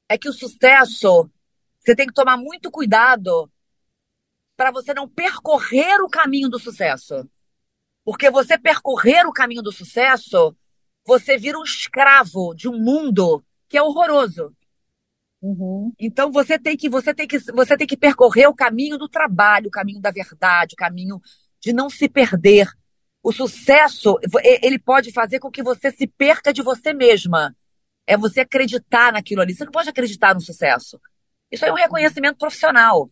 é 0.09 0.17
que 0.17 0.29
o 0.29 0.33
sucesso, 0.33 1.29
você 1.79 1.95
tem 1.95 2.07
que 2.07 2.13
tomar 2.13 2.37
muito 2.37 2.69
cuidado 2.69 3.49
para 4.61 4.69
você 4.69 4.93
não 4.93 5.09
percorrer 5.09 6.03
o 6.03 6.07
caminho 6.07 6.47
do 6.47 6.59
sucesso. 6.59 7.27
Porque 8.05 8.29
você 8.29 8.59
percorrer 8.59 9.25
o 9.25 9.33
caminho 9.33 9.63
do 9.63 9.71
sucesso, 9.71 10.55
você 11.03 11.35
vira 11.35 11.57
um 11.57 11.63
escravo 11.63 12.53
de 12.53 12.69
um 12.69 12.77
mundo 12.77 13.43
que 13.67 13.75
é 13.75 13.81
horroroso. 13.81 14.55
Uhum. 15.41 15.91
Então 15.99 16.31
você 16.31 16.59
tem 16.59 16.77
que 16.77 16.87
você 16.87 17.11
tem 17.11 17.27
que 17.27 17.39
você 17.39 17.75
tem 17.75 17.87
que 17.87 17.97
percorrer 17.97 18.45
o 18.45 18.53
caminho 18.53 18.99
do 18.99 19.09
trabalho, 19.09 19.67
o 19.67 19.71
caminho 19.71 19.99
da 19.99 20.11
verdade, 20.11 20.75
o 20.75 20.77
caminho 20.77 21.19
de 21.59 21.73
não 21.73 21.89
se 21.89 22.07
perder, 22.07 22.69
o 23.23 23.31
sucesso, 23.31 24.19
ele 24.61 24.77
pode 24.77 25.11
fazer 25.11 25.39
com 25.39 25.49
que 25.49 25.63
você 25.63 25.89
se 25.89 26.05
perca 26.05 26.53
de 26.53 26.61
você 26.61 26.93
mesma. 26.93 27.55
É 28.05 28.15
você 28.15 28.41
acreditar 28.41 29.11
naquilo 29.11 29.41
ali. 29.41 29.55
Você 29.55 29.65
não 29.65 29.71
pode 29.71 29.89
acreditar 29.89 30.35
no 30.35 30.41
sucesso. 30.41 31.01
Isso 31.51 31.65
é 31.65 31.71
um 31.71 31.75
reconhecimento 31.75 32.37
profissional. 32.37 33.09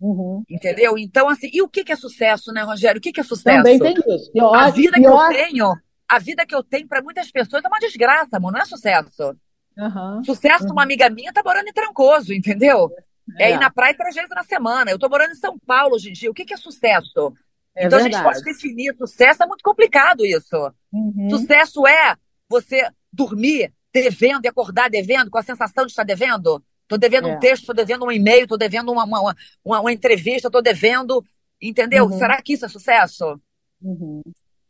Uhum. 0.00 0.42
Entendeu? 0.48 0.98
Então, 0.98 1.28
assim, 1.28 1.48
e 1.52 1.62
o 1.62 1.68
que 1.68 1.90
é 1.90 1.96
sucesso, 1.96 2.52
né, 2.52 2.62
Rogério? 2.62 2.98
O 2.98 3.02
que 3.02 3.18
é 3.18 3.22
sucesso? 3.22 3.56
Também 3.56 3.78
tem 3.78 3.94
isso. 4.14 4.30
Eu 4.34 4.54
a 4.54 4.70
vida 4.70 4.98
que 4.98 5.06
eu 5.06 5.28
tenho, 5.28 5.74
a 6.08 6.18
vida 6.18 6.46
que 6.46 6.54
eu 6.54 6.62
tenho 6.62 6.86
para 6.86 7.02
muitas 7.02 7.30
pessoas 7.30 7.64
é 7.64 7.68
uma 7.68 7.78
desgraça, 7.78 8.36
amor, 8.36 8.52
não 8.52 8.60
é 8.60 8.64
sucesso. 8.64 9.36
Uhum. 9.76 10.24
Sucesso 10.24 10.64
uhum. 10.64 10.72
uma 10.72 10.82
amiga 10.82 11.08
minha 11.10 11.32
tá 11.32 11.42
morando 11.44 11.68
em 11.68 11.72
Trancoso, 11.72 12.32
entendeu? 12.32 12.90
É. 13.38 13.50
é 13.50 13.54
ir 13.54 13.58
na 13.58 13.70
praia 13.70 13.96
três 13.96 14.14
vezes 14.14 14.30
na 14.30 14.44
semana. 14.44 14.90
Eu 14.90 14.98
tô 14.98 15.08
morando 15.08 15.32
em 15.32 15.36
São 15.36 15.58
Paulo 15.58 15.96
hoje 15.96 16.10
em 16.10 16.12
dia. 16.12 16.30
O 16.30 16.34
que 16.34 16.52
é 16.52 16.56
sucesso? 16.56 17.34
É 17.74 17.86
então 17.86 17.98
verdade. 17.98 18.14
a 18.14 18.18
gente 18.18 18.22
pode 18.22 18.42
definir 18.42 18.96
sucesso, 18.96 19.42
é 19.42 19.46
muito 19.46 19.62
complicado 19.62 20.24
isso. 20.24 20.72
Uhum. 20.92 21.28
Sucesso 21.30 21.86
é 21.86 22.16
você 22.48 22.88
dormir 23.12 23.72
devendo 23.92 24.44
e 24.44 24.48
acordar 24.48 24.88
devendo, 24.88 25.30
com 25.30 25.38
a 25.38 25.42
sensação 25.42 25.84
de 25.84 25.92
estar 25.92 26.04
devendo. 26.04 26.62
Estou 26.86 26.98
devendo 26.98 27.28
é. 27.28 27.34
um 27.34 27.38
texto, 27.38 27.62
estou 27.62 27.74
devendo 27.74 28.04
um 28.04 28.12
e-mail, 28.12 28.44
estou 28.44 28.56
devendo 28.56 28.92
uma, 28.92 29.04
uma, 29.04 29.34
uma, 29.64 29.80
uma, 29.80 29.92
entrevista, 29.92 30.48
estou 30.48 30.62
devendo. 30.62 31.22
Entendeu? 31.60 32.04
Uhum. 32.04 32.18
Será 32.18 32.40
que 32.40 32.52
isso 32.52 32.64
é 32.64 32.68
sucesso? 32.68 33.40
Uhum. 33.82 34.22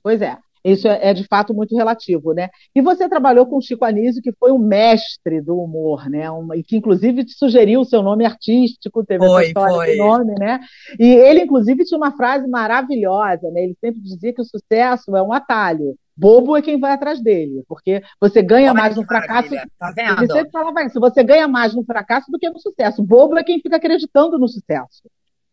Pois 0.03 0.23
é. 0.23 0.39
Isso 0.65 0.89
é, 0.89 1.11
é, 1.11 1.15
de 1.15 1.25
fato 1.29 1.55
muito 1.55 1.77
relativo, 1.77 2.33
né? 2.33 2.49
E 2.75 2.81
você 2.81 3.09
trabalhou 3.09 3.47
com 3.47 3.57
o 3.57 3.63
Chico 3.63 3.85
Anísio, 3.85 4.21
que 4.21 4.33
foi 4.33 4.51
um 4.51 4.59
mestre 4.59 5.41
do 5.41 5.57
humor, 5.57 6.11
né? 6.11 6.29
Uma, 6.29 6.57
e 6.57 6.63
que 6.65 6.77
inclusive 6.77 7.25
te 7.25 7.35
sugeriu 7.35 7.83
o 7.83 7.85
seu 7.85 8.03
nome 8.03 8.25
artístico, 8.25 9.05
teve 9.05 9.25
foi, 9.25 9.43
essa 9.43 9.49
história 9.49 9.97
foi. 9.97 10.05
nome, 10.05 10.35
né? 10.37 10.59
E 10.99 11.07
ele 11.07 11.43
inclusive 11.43 11.85
tinha 11.85 11.97
uma 11.97 12.17
frase 12.17 12.49
maravilhosa, 12.49 13.49
né? 13.53 13.63
Ele 13.63 13.77
sempre 13.81 14.01
dizia 14.01 14.33
que 14.33 14.41
o 14.41 14.45
sucesso 14.45 15.15
é 15.17 15.23
um 15.23 15.33
atalho. 15.33 15.97
Bobo 16.17 16.57
é 16.57 16.63
quem 16.63 16.81
vai 16.81 16.93
atrás 16.93 17.21
dele, 17.21 17.63
porque 17.69 18.03
você 18.19 18.43
ganha 18.43 18.71
Olha 18.71 18.81
mais 18.81 18.97
no 18.97 19.05
fracasso. 19.05 19.51
Tá 19.79 19.93
vendo? 19.93 20.33
Sempre 20.33 20.51
falava 20.51 20.85
isso, 20.85 20.99
você 20.99 21.23
ganha 21.23 21.47
mais 21.47 21.75
no 21.75 21.85
fracasso 21.85 22.31
do 22.31 22.39
que 22.39 22.49
no 22.49 22.59
sucesso. 22.59 23.03
Bobo 23.03 23.37
é 23.37 23.45
quem 23.45 23.61
fica 23.61 23.77
acreditando 23.77 24.39
no 24.39 24.49
sucesso, 24.49 25.03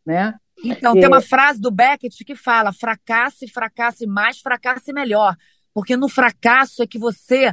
né? 0.06 0.34
Então, 0.64 0.94
tem 0.94 1.08
uma 1.08 1.22
frase 1.22 1.60
do 1.60 1.72
Beckett 1.72 2.24
que 2.24 2.36
fala: 2.36 2.72
fracasse, 2.72 3.48
fracasse 3.48 4.06
mais, 4.06 4.40
fracasse 4.40 4.94
melhor. 4.94 5.36
Porque 5.74 5.98
no 5.98 6.08
fracasso 6.08 6.84
é 6.84 6.88
que 6.88 7.00
você 7.00 7.52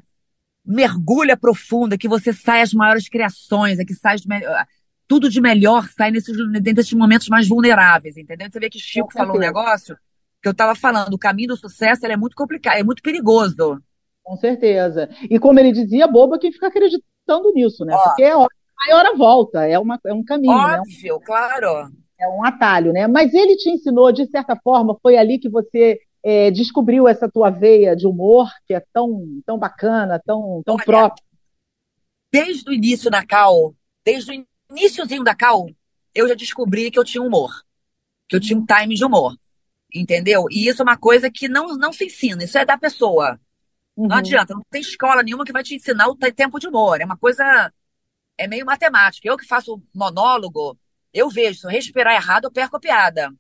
mergulha 0.65 1.37
profundo, 1.37 1.95
é 1.95 1.99
que 1.99 2.09
você 2.09 2.33
sai 2.33 2.61
as 2.61 2.73
maiores 2.73 3.09
criações, 3.09 3.79
é 3.79 3.85
que 3.85 3.95
sai 3.95 4.17
de 4.17 4.29
melhor. 4.29 4.67
Tudo 5.09 5.29
de 5.29 5.41
melhor 5.41 5.89
sai 5.89 6.13
nesses, 6.13 6.37
nesses 6.63 6.93
momentos 6.93 7.29
mais 7.29 7.49
vulneráveis, 7.49 8.17
entendeu? 8.17 8.49
Você 8.49 8.61
vê 8.61 8.71
que 8.71 8.79
Chico 8.79 9.13
falou 9.13 9.37
um 9.37 9.41
negócio 9.41 9.97
que 10.43 10.49
eu 10.49 10.53
estava 10.53 10.75
falando, 10.75 11.13
o 11.13 11.19
caminho 11.19 11.49
do 11.49 11.57
sucesso 11.57 12.07
é 12.07 12.17
muito 12.17 12.35
complicado, 12.35 12.79
é 12.79 12.83
muito 12.83 13.03
perigoso. 13.03 13.81
Com 14.23 14.37
certeza. 14.37 15.09
E 15.29 15.39
como 15.39 15.59
ele 15.59 15.73
dizia, 15.73 16.07
boba 16.07 16.39
quem 16.39 16.53
fica 16.53 16.69
acreditando 16.69 17.53
nisso, 17.53 17.85
né? 17.85 17.95
Ó, 17.95 18.03
Porque 18.03 18.23
é 18.23 18.35
maior 18.35 19.07
a 19.07 19.17
volta, 19.17 19.67
é, 19.67 19.79
uma, 19.79 19.99
é 20.07 20.15
um 20.15 20.25
caminho. 20.25 20.53
Óbvio, 20.53 21.19
né? 21.19 21.25
claro 21.25 21.91
é 22.21 22.29
um 22.29 22.45
atalho, 22.45 22.93
né? 22.93 23.07
Mas 23.07 23.33
ele 23.33 23.57
te 23.57 23.71
ensinou, 23.71 24.13
de 24.13 24.27
certa 24.27 24.55
forma, 24.55 24.97
foi 25.03 25.17
ali 25.17 25.39
que 25.39 25.49
você 25.49 25.99
é, 26.23 26.51
descobriu 26.51 27.09
essa 27.09 27.29
tua 27.31 27.49
veia 27.49 27.97
de 27.97 28.07
humor, 28.07 28.51
que 28.67 28.75
é 28.75 28.85
tão, 28.93 29.41
tão 29.47 29.59
bacana, 29.59 30.21
tão, 30.25 30.63
tão 30.65 30.75
Olha, 30.75 30.85
própria. 30.85 31.25
Desde 32.31 32.69
o 32.69 32.73
início 32.73 33.11
da 33.11 33.25
Cal, 33.25 33.75
desde 34.05 34.31
o 34.33 34.47
iníciozinho 34.71 35.25
da 35.25 35.35
Cal, 35.35 35.67
eu 36.15 36.29
já 36.29 36.35
descobri 36.35 36.91
que 36.91 36.99
eu 36.99 37.05
tinha 37.05 37.23
humor, 37.23 37.51
que 38.29 38.37
eu 38.37 38.41
tinha 38.41 38.59
um 38.59 38.67
time 38.67 38.95
de 38.95 39.05
humor, 39.05 39.35
entendeu? 39.95 40.47
E 40.51 40.69
isso 40.69 40.83
é 40.83 40.85
uma 40.85 40.97
coisa 40.97 41.31
que 41.31 41.49
não, 41.49 41.77
não 41.77 41.93
se 41.93 42.07
ensina, 42.07 42.45
isso 42.45 42.59
é 42.59 42.65
da 42.65 42.79
pessoa. 42.79 43.41
Uhum. 43.97 44.09
Não 44.09 44.17
adianta, 44.17 44.55
não 44.55 44.63
tem 44.71 44.81
escola 44.81 45.23
nenhuma 45.23 45.45
que 45.45 45.53
vai 45.53 45.63
te 45.63 45.75
ensinar 45.75 46.09
o 46.09 46.17
tempo 46.17 46.59
de 46.59 46.69
humor, 46.69 47.01
é 47.01 47.05
uma 47.05 47.17
coisa, 47.17 47.73
é 48.39 48.47
meio 48.47 48.65
matemática. 48.65 49.29
Eu 49.29 49.37
que 49.37 49.47
faço 49.47 49.83
monólogo, 49.95 50.79
eu 51.13 51.29
vejo, 51.29 51.61
se 51.61 51.67
eu 51.67 51.71
respirar 51.71 52.15
errado, 52.15 52.45
eu 52.45 52.53
perco 52.53 52.77
a 52.77 52.81
piada. 52.81 53.33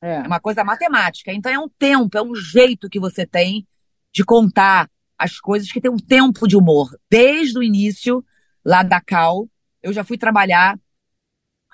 É. 0.00 0.16
é 0.16 0.26
uma 0.26 0.40
coisa 0.40 0.62
matemática. 0.64 1.32
Então 1.32 1.50
é 1.50 1.58
um 1.58 1.68
tempo, 1.68 2.16
é 2.16 2.22
um 2.22 2.34
jeito 2.34 2.88
que 2.88 3.00
você 3.00 3.26
tem 3.26 3.66
de 4.12 4.24
contar 4.24 4.88
as 5.18 5.40
coisas 5.40 5.70
que 5.70 5.80
tem 5.80 5.90
um 5.90 5.98
tempo 5.98 6.46
de 6.46 6.56
humor. 6.56 6.96
Desde 7.10 7.58
o 7.58 7.62
início, 7.62 8.24
lá 8.64 8.82
da 8.82 9.00
Cal, 9.00 9.48
eu 9.82 9.92
já 9.92 10.04
fui 10.04 10.16
trabalhar 10.16 10.78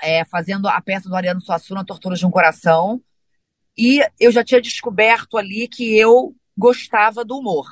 é, 0.02 0.24
fazendo 0.24 0.66
a 0.66 0.80
peça 0.80 1.08
do 1.08 1.14
Ariano 1.14 1.40
Suassuna, 1.40 1.84
Tortura 1.84 2.16
de 2.16 2.26
um 2.26 2.30
Coração, 2.30 3.00
e 3.76 4.00
eu 4.18 4.30
já 4.30 4.44
tinha 4.44 4.60
descoberto 4.60 5.36
ali 5.36 5.68
que 5.68 5.96
eu 5.96 6.34
gostava 6.56 7.24
do 7.24 7.38
humor. 7.38 7.66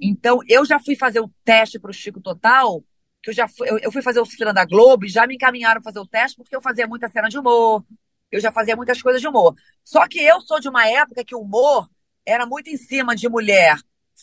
Então, 0.00 0.40
eu 0.48 0.64
já 0.64 0.78
fui 0.78 0.96
fazer 0.96 1.20
o 1.20 1.30
teste 1.44 1.78
para 1.78 1.90
o 1.90 1.94
Chico 1.94 2.20
Total 2.20 2.82
que 3.22 3.30
eu 3.30 3.34
já 3.34 3.46
fui, 3.46 3.70
eu, 3.70 3.78
eu 3.78 3.92
fui 3.92 4.02
fazer 4.02 4.20
oficina 4.20 4.52
da 4.52 4.64
Globo 4.64 5.06
e 5.06 5.08
já 5.08 5.26
me 5.26 5.36
encaminharam 5.36 5.80
fazer 5.80 6.00
o 6.00 6.06
teste 6.06 6.36
porque 6.36 6.56
eu 6.56 6.60
fazia 6.60 6.86
muita 6.86 7.08
cena 7.08 7.28
de 7.28 7.38
humor, 7.38 7.84
eu 8.30 8.40
já 8.40 8.50
fazia 8.50 8.74
muitas 8.74 9.00
coisas 9.00 9.20
de 9.20 9.28
humor. 9.28 9.54
Só 9.84 10.08
que 10.08 10.18
eu 10.18 10.40
sou 10.40 10.58
de 10.58 10.68
uma 10.68 10.88
época 10.88 11.24
que 11.24 11.34
o 11.34 11.40
humor 11.40 11.88
era 12.26 12.44
muito 12.44 12.68
em 12.68 12.76
cima 12.76 13.14
de 13.14 13.28
mulher 13.28 13.76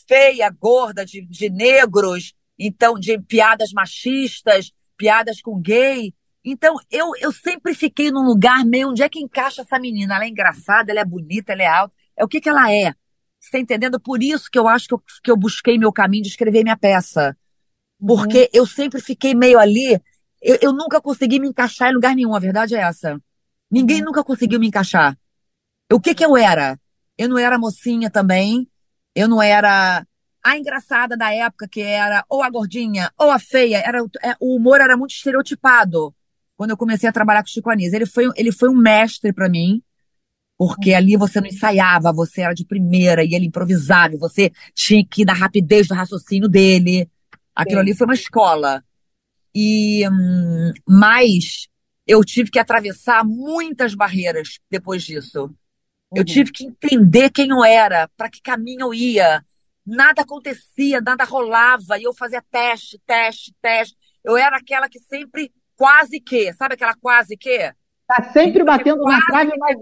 feia, 0.07 0.49
gorda, 0.49 1.05
de, 1.05 1.25
de 1.25 1.49
negros, 1.49 2.33
então 2.57 2.99
de 2.99 3.17
piadas 3.19 3.71
machistas, 3.71 4.71
piadas 4.97 5.41
com 5.41 5.59
gay. 5.59 6.13
Então 6.43 6.75
eu, 6.89 7.11
eu 7.19 7.31
sempre 7.31 7.73
fiquei 7.73 8.11
num 8.11 8.23
lugar 8.23 8.65
meio 8.65 8.89
onde 8.89 9.03
é 9.03 9.09
que 9.09 9.19
encaixa 9.19 9.61
essa 9.61 9.79
menina. 9.79 10.15
Ela 10.15 10.25
é 10.25 10.29
engraçada, 10.29 10.91
ela 10.91 11.01
é 11.01 11.05
bonita, 11.05 11.53
ela 11.53 11.63
é 11.63 11.67
alta. 11.67 11.93
É 12.15 12.23
o 12.23 12.27
que, 12.27 12.41
que 12.41 12.49
ela 12.49 12.71
é. 12.71 12.93
Você 13.39 13.51
tá 13.51 13.59
entendendo? 13.59 13.99
Por 13.99 14.21
isso 14.21 14.49
que 14.51 14.59
eu 14.59 14.67
acho 14.67 14.87
que 14.87 14.93
eu, 14.93 15.03
que 15.23 15.31
eu 15.31 15.37
busquei 15.37 15.77
meu 15.77 15.91
caminho 15.91 16.23
de 16.23 16.29
escrever 16.29 16.63
minha 16.63 16.77
peça. 16.77 17.37
Porque 17.99 18.41
uhum. 18.41 18.47
eu 18.53 18.65
sempre 18.65 19.01
fiquei 19.01 19.33
meio 19.33 19.59
ali, 19.59 20.01
eu, 20.41 20.57
eu, 20.61 20.73
nunca 20.73 21.01
consegui 21.01 21.39
me 21.39 21.49
encaixar 21.49 21.89
em 21.89 21.93
lugar 21.93 22.15
nenhum, 22.15 22.33
a 22.33 22.39
verdade 22.39 22.75
é 22.75 22.79
essa. 22.79 23.19
Ninguém 23.69 23.99
uhum. 23.99 24.05
nunca 24.05 24.23
conseguiu 24.23 24.59
me 24.59 24.67
encaixar. 24.67 25.17
O 25.91 25.99
que 25.99 26.13
que 26.13 26.23
eu 26.23 26.37
era? 26.37 26.79
Eu 27.17 27.27
não 27.27 27.37
era 27.37 27.57
mocinha 27.57 28.09
também, 28.09 28.69
eu 29.13 29.27
não 29.27 29.41
era 29.41 30.05
a 30.41 30.57
engraçada 30.57 31.17
da 31.17 31.33
época 31.33 31.67
que 31.67 31.81
era 31.81 32.23
ou 32.29 32.41
a 32.41 32.49
gordinha 32.49 33.11
ou 33.17 33.29
a 33.29 33.39
feia, 33.39 33.83
era 33.85 33.99
é, 34.23 34.35
o 34.39 34.55
humor 34.55 34.79
era 34.79 34.95
muito 34.95 35.11
estereotipado. 35.11 36.15
Quando 36.59 36.71
eu 36.71 36.77
comecei 36.77 37.07
a 37.07 37.13
trabalhar 37.13 37.41
com 37.41 37.47
o 37.47 37.51
Chico 37.53 37.69
Anísio, 37.69 37.95
ele 37.95 38.05
foi 38.05 38.29
ele 38.35 38.51
foi 38.51 38.67
um 38.67 38.75
mestre 38.75 39.31
para 39.31 39.47
mim. 39.47 39.81
Porque 40.57 40.93
ali 40.93 41.15
você 41.15 41.39
não 41.39 41.47
ensaiava, 41.47 42.11
você 42.11 42.41
era 42.41 42.53
de 42.53 42.65
primeira 42.65 43.23
e 43.23 43.33
ele 43.33 43.45
improvisava, 43.45 44.13
e 44.13 44.17
você 44.17 44.51
tinha 44.73 45.01
que 45.09 45.21
ir 45.21 45.25
da 45.25 45.31
rapidez 45.31 45.87
do 45.87 45.93
raciocínio 45.93 46.49
dele. 46.49 47.09
Aquilo 47.55 47.77
Sim. 47.77 47.81
ali 47.81 47.95
foi 47.95 48.05
uma 48.05 48.13
escola. 48.13 48.83
E 49.55 50.05
hum, 50.09 50.73
mas 50.85 51.69
eu 52.05 52.21
tive 52.25 52.51
que 52.51 52.59
atravessar 52.59 53.23
muitas 53.23 53.95
barreiras 53.95 54.59
depois 54.69 55.01
disso. 55.01 55.43
Uhum. 55.45 56.17
Eu 56.17 56.25
tive 56.25 56.51
que 56.51 56.65
entender 56.65 57.29
quem 57.29 57.51
eu 57.51 57.63
era, 57.63 58.09
para 58.17 58.29
que 58.29 58.41
caminho 58.41 58.81
eu 58.81 58.93
ia. 58.93 59.45
Nada 59.85 60.23
acontecia, 60.23 60.99
nada 60.99 61.23
rolava, 61.23 61.97
e 61.97 62.03
eu 62.03 62.13
fazia 62.13 62.43
teste, 62.51 62.99
teste, 63.07 63.55
teste. 63.61 63.95
Eu 64.25 64.35
era 64.35 64.57
aquela 64.57 64.89
que 64.89 64.99
sempre 64.99 65.53
quase 65.79 66.19
que, 66.19 66.51
sabe 66.53 66.73
aquela 66.73 66.93
quase 66.93 67.37
que? 67.37 67.73
Tá 68.05 68.21
sempre 68.33 68.65
batendo 68.65 69.01
na 69.03 69.25
trave, 69.25 69.51
mas 69.57 69.77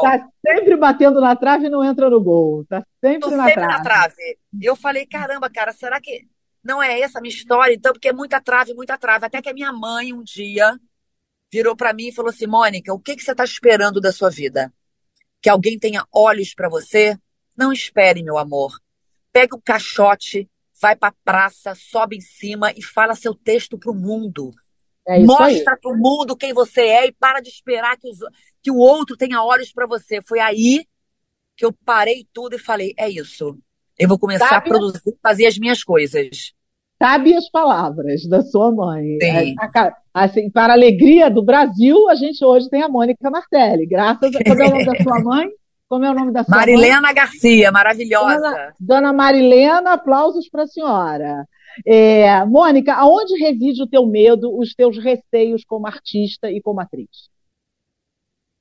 tá 0.00 0.28
sempre 0.44 0.76
batendo 0.76 1.20
na 1.20 1.36
trave 1.36 1.66
e 1.66 1.70
não 1.70 1.84
entra 1.84 2.10
no 2.10 2.20
gol. 2.20 2.64
Tá 2.66 2.84
sempre, 3.00 3.30
Tô 3.30 3.36
na, 3.36 3.44
sempre 3.44 3.62
trave. 3.62 3.72
na 3.72 3.82
trave. 3.82 4.38
Eu 4.60 4.74
falei, 4.74 5.06
caramba, 5.06 5.48
cara, 5.48 5.70
será 5.72 6.00
que 6.00 6.26
não 6.64 6.82
é 6.82 6.98
essa 6.98 7.18
a 7.18 7.22
minha 7.22 7.32
história, 7.32 7.72
então, 7.72 7.92
porque 7.92 8.08
é 8.08 8.12
muita 8.12 8.40
trave, 8.40 8.74
muita 8.74 8.98
trave. 8.98 9.26
Até 9.26 9.40
que 9.40 9.48
a 9.48 9.54
minha 9.54 9.72
mãe, 9.72 10.12
um 10.12 10.22
dia, 10.24 10.76
virou 11.52 11.76
para 11.76 11.92
mim 11.92 12.08
e 12.08 12.12
falou 12.12 12.30
assim: 12.30 12.46
Mônica, 12.46 12.92
o 12.92 12.98
que, 12.98 13.14
que 13.14 13.22
você 13.22 13.30
está 13.30 13.44
esperando 13.44 14.00
da 14.00 14.10
sua 14.10 14.30
vida? 14.30 14.72
Que 15.40 15.48
alguém 15.48 15.78
tenha 15.78 16.04
olhos 16.12 16.54
para 16.54 16.68
você? 16.68 17.16
Não 17.56 17.72
espere, 17.72 18.22
meu 18.22 18.36
amor. 18.36 18.72
Pega 19.32 19.54
o 19.54 19.62
caixote, 19.62 20.50
vai 20.80 20.96
para 20.96 21.10
a 21.10 21.14
praça, 21.24 21.74
sobe 21.74 22.16
em 22.16 22.20
cima 22.20 22.72
e 22.72 22.82
fala 22.82 23.14
seu 23.14 23.34
texto 23.34 23.78
para 23.78 23.92
o 23.92 23.94
mundo. 23.94 24.50
É 25.06 25.18
Mostra 25.20 25.76
para 25.80 25.92
o 25.92 25.96
mundo 25.96 26.36
quem 26.36 26.52
você 26.52 26.82
é 26.82 27.06
e 27.06 27.12
para 27.12 27.40
de 27.40 27.48
esperar 27.48 27.96
que, 27.96 28.08
os, 28.08 28.18
que 28.62 28.70
o 28.70 28.76
outro 28.76 29.16
tenha 29.16 29.42
olhos 29.42 29.72
para 29.72 29.86
você. 29.86 30.20
Foi 30.22 30.38
aí 30.38 30.84
que 31.56 31.64
eu 31.64 31.72
parei 31.84 32.26
tudo 32.32 32.56
e 32.56 32.58
falei: 32.58 32.94
é 32.96 33.08
isso. 33.08 33.58
Eu 33.98 34.08
vou 34.08 34.18
começar 34.18 34.48
Sabe? 34.48 34.68
a 34.68 34.72
produzir, 34.72 35.18
fazer 35.22 35.46
as 35.46 35.58
minhas 35.58 35.84
coisas. 35.84 36.52
Sabe 37.02 37.34
as 37.34 37.50
palavras 37.50 38.26
da 38.28 38.42
sua 38.42 38.70
mãe. 38.70 39.18
Sim. 39.22 39.54
É, 39.58 39.92
assim, 40.12 40.50
para 40.50 40.72
a 40.72 40.76
alegria 40.76 41.30
do 41.30 41.42
Brasil, 41.42 42.08
a 42.08 42.14
gente 42.14 42.44
hoje 42.44 42.68
tem 42.68 42.82
a 42.82 42.88
Mônica 42.88 43.30
Martelli. 43.30 43.86
Graças 43.86 44.34
a. 44.34 44.44
Como 44.44 44.62
é 44.62 44.66
o 44.66 44.70
nome 44.70 44.84
da 44.84 45.02
sua 45.02 45.20
mãe? 45.20 45.48
Como 45.88 46.04
é 46.04 46.10
o 46.10 46.14
nome 46.14 46.32
da 46.32 46.44
sua 46.44 46.56
Marilena 46.56 47.00
mãe? 47.00 47.14
Garcia, 47.14 47.72
maravilhosa. 47.72 48.38
Dona, 48.38 48.74
Dona 48.78 49.12
Marilena, 49.12 49.92
aplausos 49.94 50.48
para 50.48 50.62
a 50.62 50.66
senhora. 50.66 51.46
É, 51.86 52.44
Mônica, 52.44 52.94
aonde 52.94 53.36
reside 53.38 53.82
o 53.82 53.86
teu 53.86 54.06
medo, 54.06 54.56
os 54.58 54.74
teus 54.74 54.98
receios 54.98 55.64
como 55.64 55.86
artista 55.86 56.50
e 56.50 56.60
como 56.60 56.80
atriz? 56.80 57.30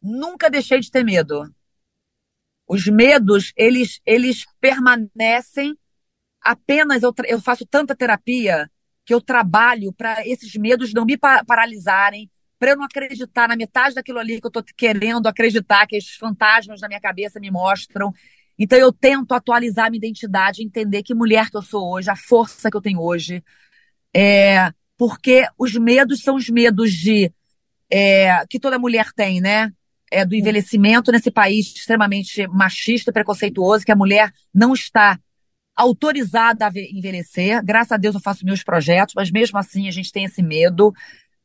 Nunca 0.02 0.50
deixei 0.50 0.80
de 0.80 0.90
ter 0.90 1.04
medo. 1.04 1.44
Os 2.68 2.86
medos, 2.88 3.52
eles, 3.56 4.00
eles 4.06 4.46
permanecem 4.62 5.76
apenas. 6.42 7.04
Eu, 7.04 7.14
eu 7.26 7.42
faço 7.42 7.66
tanta 7.66 7.96
terapia 7.96 8.70
que 9.06 9.14
eu 9.14 9.20
trabalho 9.20 9.92
para 9.92 10.26
esses 10.28 10.54
medos 10.56 10.94
não 10.94 11.04
me 11.04 11.18
paralisarem, 11.18 12.30
para 12.60 12.72
eu 12.72 12.78
não 12.78 12.84
acreditar 12.84 13.48
na 13.48 13.56
metade 13.56 13.96
daquilo 13.96 14.20
ali 14.20 14.40
que 14.40 14.46
eu 14.46 14.50
estou 14.50 14.64
querendo 14.78 15.26
acreditar, 15.26 15.88
que 15.88 15.96
esses 15.96 16.16
fantasmas 16.16 16.80
na 16.80 16.88
minha 16.88 17.02
cabeça 17.02 17.40
me 17.40 17.50
mostram. 17.50 18.14
Então 18.60 18.78
eu 18.78 18.92
tento 18.92 19.32
atualizar 19.32 19.88
a 19.88 19.90
minha 19.90 20.00
identidade, 20.00 20.62
entender 20.62 21.02
que 21.02 21.16
mulher 21.16 21.50
que 21.50 21.58
eu 21.58 21.62
sou 21.62 21.94
hoje, 21.94 22.10
a 22.10 22.16
força 22.16 22.70
que 22.70 22.78
eu 22.78 22.82
tenho 22.82 23.00
hoje. 23.02 23.44
É, 24.14 24.72
porque 24.98 25.48
os 25.58 25.74
medos 25.76 26.22
são 26.22 26.36
os 26.36 26.50
medos 26.50 26.92
de 26.92 27.32
é, 27.90 28.46
que 28.48 28.60
toda 28.60 28.78
mulher 28.78 29.14
tem, 29.14 29.40
né? 29.40 29.72
é, 30.12 30.26
do 30.26 30.36
envelhecimento 30.36 31.12
nesse 31.12 31.32
país 31.32 31.68
extremamente 31.68 32.48
machista, 32.48 33.12
preconceituoso, 33.12 33.86
que 33.86 33.92
a 33.92 33.96
mulher 33.96 34.32
não 34.54 34.74
está 34.74 35.20
autorizada 35.76 36.68
a 36.68 36.72
envelhecer. 36.76 37.64
Graças 37.64 37.92
a 37.92 37.98
Deus 37.98 38.16
eu 38.16 38.22
faço 38.22 38.46
meus 38.46 38.64
projetos, 38.64 39.14
mas 39.16 39.32
mesmo 39.32 39.58
assim 39.58 39.88
a 39.88 39.92
gente 39.92 40.12
tem 40.12 40.26
esse 40.26 40.42
medo, 40.42 40.94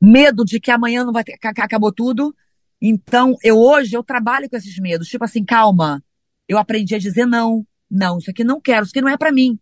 medo 0.01 0.45
de 0.45 0.59
que 0.59 0.71
amanhã 0.71 1.05
não 1.05 1.13
vai 1.13 1.25
ter, 1.25 1.39
acabou 1.43 1.93
tudo. 1.93 2.35
Então, 2.81 3.37
eu 3.43 3.57
hoje 3.57 3.97
eu 3.97 4.03
trabalho 4.03 4.49
com 4.49 4.57
esses 4.57 4.79
medos, 4.79 5.09
tipo 5.09 5.25
assim, 5.25 5.45
calma. 5.45 6.03
Eu 6.49 6.59
aprendi 6.59 6.95
a 6.95 6.99
dizer 6.99 7.27
não. 7.27 7.67
Não, 7.91 8.19
isso 8.19 8.31
aqui 8.31 8.43
não 8.43 8.61
quero, 8.61 8.85
isso 8.85 8.93
aqui 8.93 9.01
não 9.01 9.09
é 9.09 9.17
para 9.17 9.33
mim. 9.33 9.59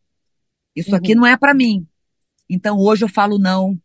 Isso 0.75 0.91
uhum. 0.91 0.97
aqui 0.97 1.15
não 1.15 1.27
é 1.27 1.37
para 1.37 1.55
mim. 1.55 1.87
Então 2.49 2.79
hoje 2.79 3.05
eu 3.05 3.09
falo 3.09 3.39
não. 3.39 3.79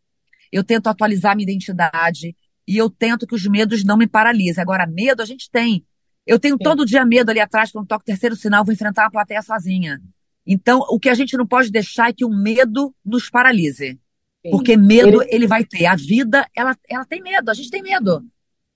Eu 0.52 0.64
tento 0.64 0.88
atualizar 0.88 1.36
minha 1.36 1.50
identidade 1.50 2.36
e 2.68 2.78
eu 2.78 2.90
tento 2.90 3.28
que 3.28 3.36
os 3.36 3.46
medos 3.46 3.84
não 3.84 3.98
me 3.98 4.08
paralisem. 4.08 4.62
Agora, 4.62 4.86
medo 4.86 5.22
a 5.22 5.26
gente 5.26 5.50
tem. 5.50 5.86
Eu 6.26 6.40
tenho 6.40 6.56
Sim. 6.56 6.64
todo 6.64 6.86
dia 6.86 7.06
medo 7.06 7.30
ali 7.30 7.40
atrás, 7.40 7.72
quando 7.72 7.88
toco 7.88 8.02
o 8.02 8.06
terceiro 8.06 8.36
sinal, 8.36 8.66
vou 8.66 8.74
enfrentar 8.74 9.04
uma 9.04 9.12
plateia 9.12 9.42
sozinha. 9.42 10.02
Então, 10.46 10.80
o 10.90 11.00
que 11.00 11.10
a 11.10 11.14
gente 11.14 11.38
não 11.38 11.48
pode 11.48 11.72
deixar 11.72 12.10
é 12.10 12.14
que 12.14 12.26
o 12.26 12.30
medo 12.30 12.94
nos 13.06 13.30
paralise. 13.30 14.00
Sim. 14.46 14.52
Porque 14.52 14.76
medo 14.76 15.22
ele... 15.24 15.36
ele 15.36 15.48
vai 15.48 15.64
ter. 15.64 15.86
A 15.86 15.96
vida, 15.96 16.46
ela, 16.56 16.76
ela 16.90 17.06
tem 17.06 17.22
medo, 17.22 17.50
a 17.50 17.54
gente 17.54 17.70
tem 17.70 17.82
medo. 17.82 18.26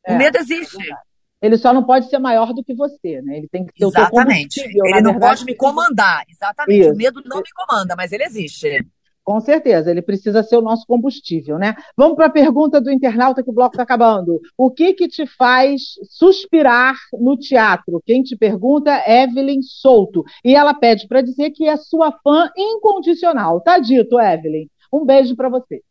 É, 0.05 0.13
o 0.13 0.17
medo 0.17 0.37
existe. 0.37 0.77
É 0.81 1.10
ele 1.41 1.57
só 1.57 1.73
não 1.73 1.83
pode 1.83 2.07
ser 2.07 2.19
maior 2.19 2.53
do 2.53 2.63
que 2.63 2.73
você, 2.73 3.21
né? 3.21 3.37
Ele 3.37 3.47
tem 3.47 3.65
que 3.65 3.73
ter 3.73 3.85
Exatamente. 3.85 4.59
o 4.59 4.85
Ele 4.85 5.01
não 5.01 5.11
verdade, 5.11 5.19
pode 5.19 5.45
me 5.45 5.55
comandar. 5.55 6.23
Exatamente. 6.29 6.81
Isso. 6.81 6.93
O 6.93 6.95
medo 6.95 7.21
não 7.25 7.37
me 7.37 7.51
comanda, 7.55 7.95
mas 7.95 8.11
ele 8.11 8.23
existe. 8.23 8.85
Com 9.23 9.39
certeza, 9.39 9.89
ele 9.89 10.01
precisa 10.01 10.41
ser 10.41 10.57
o 10.57 10.61
nosso 10.61 10.85
combustível, 10.85 11.57
né? 11.57 11.75
Vamos 11.95 12.15
para 12.15 12.25
a 12.25 12.31
pergunta 12.31 12.81
do 12.81 12.91
internauta 12.91 13.43
que 13.43 13.49
o 13.49 13.53
bloco 13.53 13.73
está 13.73 13.83
acabando. 13.83 14.39
O 14.57 14.71
que 14.71 14.93
que 14.93 15.07
te 15.07 15.25
faz 15.25 15.93
suspirar 16.09 16.95
no 17.19 17.37
teatro? 17.37 18.01
Quem 18.05 18.23
te 18.23 18.35
pergunta 18.35 18.91
é 18.91 19.23
Evelyn 19.23 19.61
Souto. 19.61 20.23
E 20.43 20.55
ela 20.55 20.73
pede 20.73 21.07
para 21.07 21.21
dizer 21.21 21.51
que 21.51 21.67
é 21.67 21.77
sua 21.77 22.11
fã 22.23 22.49
incondicional. 22.57 23.61
Tá 23.61 23.77
dito, 23.77 24.19
Evelyn. 24.19 24.67
Um 24.91 25.05
beijo 25.05 25.35
para 25.35 25.49
você. 25.49 25.81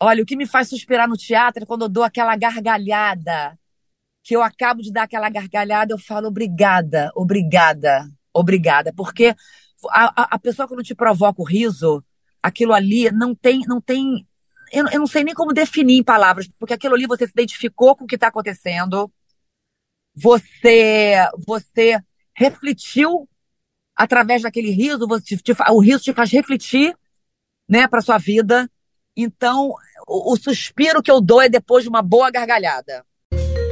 Olha, 0.00 0.22
o 0.22 0.26
que 0.26 0.36
me 0.36 0.46
faz 0.46 0.68
suspirar 0.68 1.08
no 1.08 1.16
teatro 1.16 1.62
é 1.62 1.66
quando 1.66 1.82
eu 1.82 1.88
dou 1.88 2.02
aquela 2.02 2.34
gargalhada 2.36 3.58
que 4.28 4.36
eu 4.36 4.42
acabo 4.42 4.82
de 4.82 4.92
dar 4.92 5.04
aquela 5.04 5.30
gargalhada, 5.30 5.94
eu 5.94 5.98
falo 5.98 6.28
obrigada, 6.28 7.10
obrigada, 7.14 8.06
obrigada. 8.30 8.92
Porque 8.94 9.34
a, 9.88 10.34
a 10.34 10.38
pessoa 10.38 10.68
quando 10.68 10.82
te 10.82 10.94
provoca 10.94 11.40
o 11.40 11.46
riso, 11.46 12.04
aquilo 12.42 12.74
ali 12.74 13.10
não 13.10 13.34
tem, 13.34 13.60
não 13.66 13.80
tem. 13.80 14.28
Eu, 14.70 14.86
eu 14.88 15.00
não 15.00 15.06
sei 15.06 15.24
nem 15.24 15.32
como 15.32 15.54
definir 15.54 15.96
em 15.96 16.04
palavras, 16.04 16.46
porque 16.58 16.74
aquilo 16.74 16.94
ali 16.94 17.06
você 17.06 17.24
se 17.24 17.32
identificou 17.32 17.96
com 17.96 18.04
o 18.04 18.06
que 18.06 18.16
está 18.16 18.28
acontecendo, 18.28 19.10
você, 20.14 21.14
você 21.46 21.98
refletiu 22.36 23.26
através 23.96 24.42
daquele 24.42 24.70
riso, 24.70 25.08
você, 25.08 25.38
te, 25.38 25.56
o 25.70 25.80
riso 25.80 26.04
te 26.04 26.12
faz 26.12 26.30
refletir, 26.30 26.94
né, 27.66 27.88
para 27.88 28.02
sua 28.02 28.18
vida. 28.18 28.70
Então, 29.16 29.72
o, 30.06 30.34
o 30.34 30.36
suspiro 30.36 31.02
que 31.02 31.10
eu 31.10 31.18
dou 31.18 31.40
é 31.40 31.48
depois 31.48 31.82
de 31.82 31.88
uma 31.88 32.02
boa 32.02 32.30
gargalhada. 32.30 33.07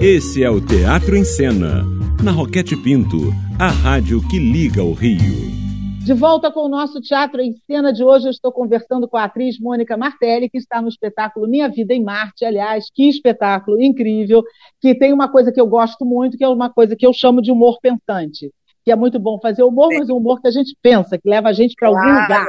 Esse 0.00 0.44
é 0.44 0.50
o 0.50 0.60
Teatro 0.60 1.16
em 1.16 1.24
Cena, 1.24 1.82
na 2.22 2.30
Roquete 2.30 2.76
Pinto, 2.76 3.32
a 3.58 3.68
rádio 3.68 4.20
que 4.28 4.38
liga 4.38 4.84
o 4.84 4.92
Rio. 4.92 5.16
De 6.04 6.12
volta 6.12 6.52
com 6.52 6.66
o 6.66 6.68
nosso 6.68 7.00
Teatro 7.00 7.40
em 7.40 7.54
Cena 7.66 7.94
de 7.94 8.04
hoje, 8.04 8.26
eu 8.26 8.30
estou 8.30 8.52
conversando 8.52 9.08
com 9.08 9.16
a 9.16 9.24
atriz 9.24 9.58
Mônica 9.58 9.96
Martelli, 9.96 10.50
que 10.50 10.58
está 10.58 10.82
no 10.82 10.88
espetáculo 10.88 11.48
Minha 11.48 11.70
Vida 11.70 11.94
em 11.94 12.04
Marte. 12.04 12.44
Aliás, 12.44 12.90
que 12.94 13.08
espetáculo 13.08 13.82
incrível, 13.82 14.44
que 14.82 14.94
tem 14.94 15.14
uma 15.14 15.30
coisa 15.30 15.50
que 15.50 15.60
eu 15.60 15.66
gosto 15.66 16.04
muito, 16.04 16.36
que 16.36 16.44
é 16.44 16.48
uma 16.48 16.68
coisa 16.68 16.94
que 16.94 17.06
eu 17.06 17.14
chamo 17.14 17.40
de 17.40 17.50
humor 17.50 17.78
pensante. 17.80 18.52
Que 18.84 18.92
é 18.92 18.96
muito 18.96 19.18
bom 19.18 19.40
fazer 19.40 19.62
humor, 19.62 19.88
mas 19.98 20.10
um 20.10 20.16
humor 20.18 20.42
que 20.42 20.48
a 20.48 20.52
gente 20.52 20.76
pensa, 20.82 21.16
que 21.16 21.26
leva 21.26 21.48
a 21.48 21.54
gente 21.54 21.74
para 21.74 21.88
claro, 21.88 22.06
algum 22.06 22.22
lugar. 22.22 22.46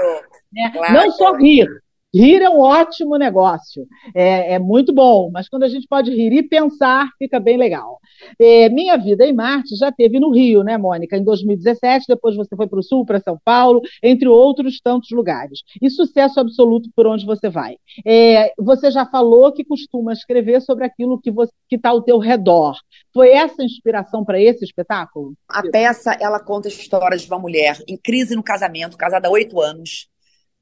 Né? 0.51 0.71
Claro. 0.73 0.93
Não 0.93 1.11
só 1.11 1.33
rir, 1.37 1.65
Rir 2.13 2.41
é 2.41 2.49
um 2.49 2.59
ótimo 2.59 3.17
negócio, 3.17 3.85
é, 4.15 4.53
é, 4.53 4.59
muito 4.59 4.93
bom, 4.93 5.29
mas 5.29 5.49
quando 5.49 5.63
a 5.63 5.67
gente 5.67 5.85
pode 5.87 6.09
rir 6.09 6.31
e 6.31 6.41
pensar, 6.41 7.09
fica 7.19 7.37
bem 7.37 7.57
legal. 7.57 7.99
É, 8.39 8.69
Minha 8.69 8.95
Vida 8.95 9.25
em 9.25 9.33
Marte 9.33 9.75
já 9.75 9.91
teve 9.91 10.17
no 10.17 10.31
Rio, 10.31 10.63
né, 10.63 10.77
Mônica? 10.77 11.17
Em 11.17 11.23
2017, 11.23 12.05
depois 12.07 12.35
você 12.35 12.55
foi 12.55 12.65
para 12.65 12.79
o 12.79 12.83
Sul, 12.83 13.05
para 13.05 13.19
São 13.19 13.37
Paulo, 13.43 13.81
entre 14.01 14.27
outros 14.27 14.79
tantos 14.79 15.11
lugares. 15.11 15.59
E 15.81 15.89
sucesso 15.89 16.39
absoluto 16.39 16.89
por 16.95 17.05
onde 17.07 17.25
você 17.25 17.49
vai. 17.49 17.75
É, 18.05 18.53
você 18.57 18.89
já 18.89 19.05
falou 19.05 19.51
que 19.51 19.65
costuma 19.65 20.13
escrever 20.13 20.61
sobre 20.61 20.85
aquilo 20.85 21.19
que 21.19 21.33
está 21.75 21.89
ao 21.89 22.01
teu 22.01 22.19
redor. 22.19 22.77
Foi 23.13 23.31
essa 23.31 23.61
a 23.61 23.65
inspiração 23.65 24.23
para 24.23 24.41
esse 24.41 24.63
espetáculo? 24.63 25.33
A 25.49 25.61
peça, 25.69 26.17
ela 26.21 26.39
conta 26.39 26.69
a 26.69 26.71
história 26.71 27.17
de 27.17 27.27
uma 27.27 27.37
mulher 27.37 27.77
em 27.85 27.97
crise 27.97 28.33
no 28.33 28.43
casamento, 28.43 28.97
casada 28.97 29.27
há 29.27 29.31
oito 29.31 29.59
anos, 29.59 30.07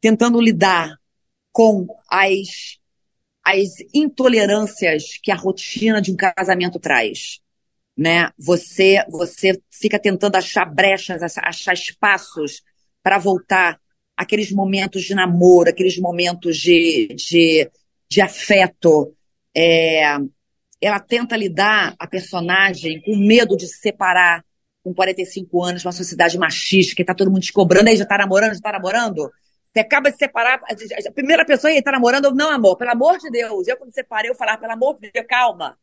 tentando 0.01 0.41
lidar 0.41 0.95
com 1.55 1.87
as, 2.09 2.77
as 3.41 3.69
intolerâncias 3.93 5.17
que 5.23 5.31
a 5.31 5.35
rotina 5.35 6.01
de 6.01 6.11
um 6.11 6.17
casamento 6.17 6.77
traz. 6.81 7.39
Né? 7.97 8.29
Você, 8.37 9.05
você 9.07 9.57
fica 9.71 9.97
tentando 9.97 10.35
achar 10.35 10.65
brechas, 10.65 11.21
achar 11.37 11.73
espaços 11.73 12.61
para 13.01 13.17
voltar 13.17 13.79
aqueles 14.17 14.51
momentos 14.51 15.03
de 15.03 15.15
namoro, 15.15 15.69
aqueles 15.69 15.97
momentos 15.97 16.57
de, 16.57 17.15
de, 17.15 17.71
de 18.09 18.19
afeto. 18.19 19.15
É, 19.55 20.17
ela 20.81 20.99
tenta 20.99 21.37
lidar, 21.37 21.95
a 21.97 22.05
personagem, 22.05 23.01
com 23.01 23.15
medo 23.15 23.55
de 23.55 23.65
se 23.65 23.77
separar 23.77 24.43
com 24.83 24.93
45 24.93 25.63
anos, 25.63 25.85
uma 25.85 25.93
sociedade 25.93 26.37
machista, 26.37 26.93
que 26.93 27.01
está 27.01 27.15
todo 27.15 27.31
mundo 27.31 27.43
te 27.43 27.53
cobrando, 27.53 27.87
aí 27.87 27.95
já 27.95 28.03
está 28.03 28.17
namorando, 28.17 28.49
já 28.49 28.57
está 28.57 28.73
namorando. 28.73 29.31
Você 29.75 29.81
acaba 29.81 30.09
de 30.09 30.17
separar, 30.17 30.61
a 30.63 31.11
primeira 31.11 31.45
pessoa 31.45 31.69
ia 31.69 31.79
estar 31.79 31.91
namorando, 31.91 32.33
não, 32.33 32.49
amor, 32.49 32.77
pelo 32.77 32.91
amor 32.91 33.17
de 33.17 33.29
Deus. 33.29 33.67
Eu, 33.67 33.75
quando 33.75 33.93
separei, 33.93 34.31
eu 34.31 34.35
falava, 34.35 34.57
pelo 34.57 34.71
amor 34.71 34.97
de 35.01 35.11
Deus, 35.11 35.25
calma. 35.27 35.77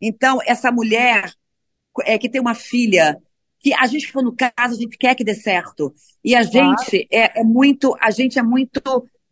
Então, 0.00 0.38
essa 0.46 0.72
mulher 0.72 1.30
é, 2.06 2.16
que 2.16 2.26
tem 2.26 2.40
uma 2.40 2.54
filha, 2.54 3.20
que 3.60 3.74
a 3.74 3.86
gente, 3.86 4.10
quando 4.10 4.34
casa, 4.34 4.74
a 4.74 4.78
gente 4.78 4.96
quer 4.96 5.14
que 5.14 5.22
dê 5.22 5.34
certo. 5.34 5.92
E 6.24 6.34
a 6.34 6.42
gente 6.42 7.06
é, 7.12 7.40
é 7.40 7.44
muito, 7.44 7.94
a 8.00 8.10
gente 8.10 8.38
é 8.38 8.42
muito 8.42 8.80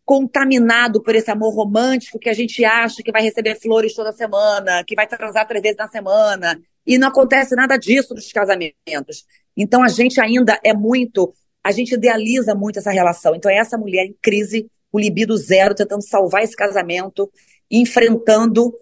contaminado 0.04 1.02
por 1.02 1.14
esse 1.14 1.30
amor 1.30 1.54
romântico 1.54 2.18
que 2.18 2.28
a 2.28 2.34
gente 2.34 2.62
acha 2.66 3.02
que 3.02 3.10
vai 3.10 3.22
receber 3.22 3.58
flores 3.58 3.94
toda 3.94 4.12
semana, 4.12 4.84
que 4.84 4.94
vai 4.94 5.06
transar 5.06 5.48
três 5.48 5.62
vezes 5.62 5.78
na 5.78 5.88
semana. 5.88 6.60
E 6.86 6.98
não 6.98 7.08
acontece 7.08 7.56
nada 7.56 7.78
disso 7.78 8.12
nos 8.12 8.30
casamentos. 8.30 9.24
Então 9.56 9.82
a 9.82 9.88
gente 9.88 10.20
ainda 10.20 10.60
é 10.62 10.74
muito 10.74 11.32
a 11.66 11.72
gente 11.72 11.94
idealiza 11.94 12.54
muito 12.54 12.78
essa 12.78 12.92
relação. 12.92 13.34
Então, 13.34 13.50
é 13.50 13.56
essa 13.56 13.76
mulher 13.76 14.06
em 14.06 14.16
crise, 14.22 14.70
o 14.92 15.00
libido 15.00 15.36
zero, 15.36 15.74
tentando 15.74 16.00
salvar 16.00 16.44
esse 16.44 16.54
casamento, 16.54 17.28
enfrentando 17.68 18.72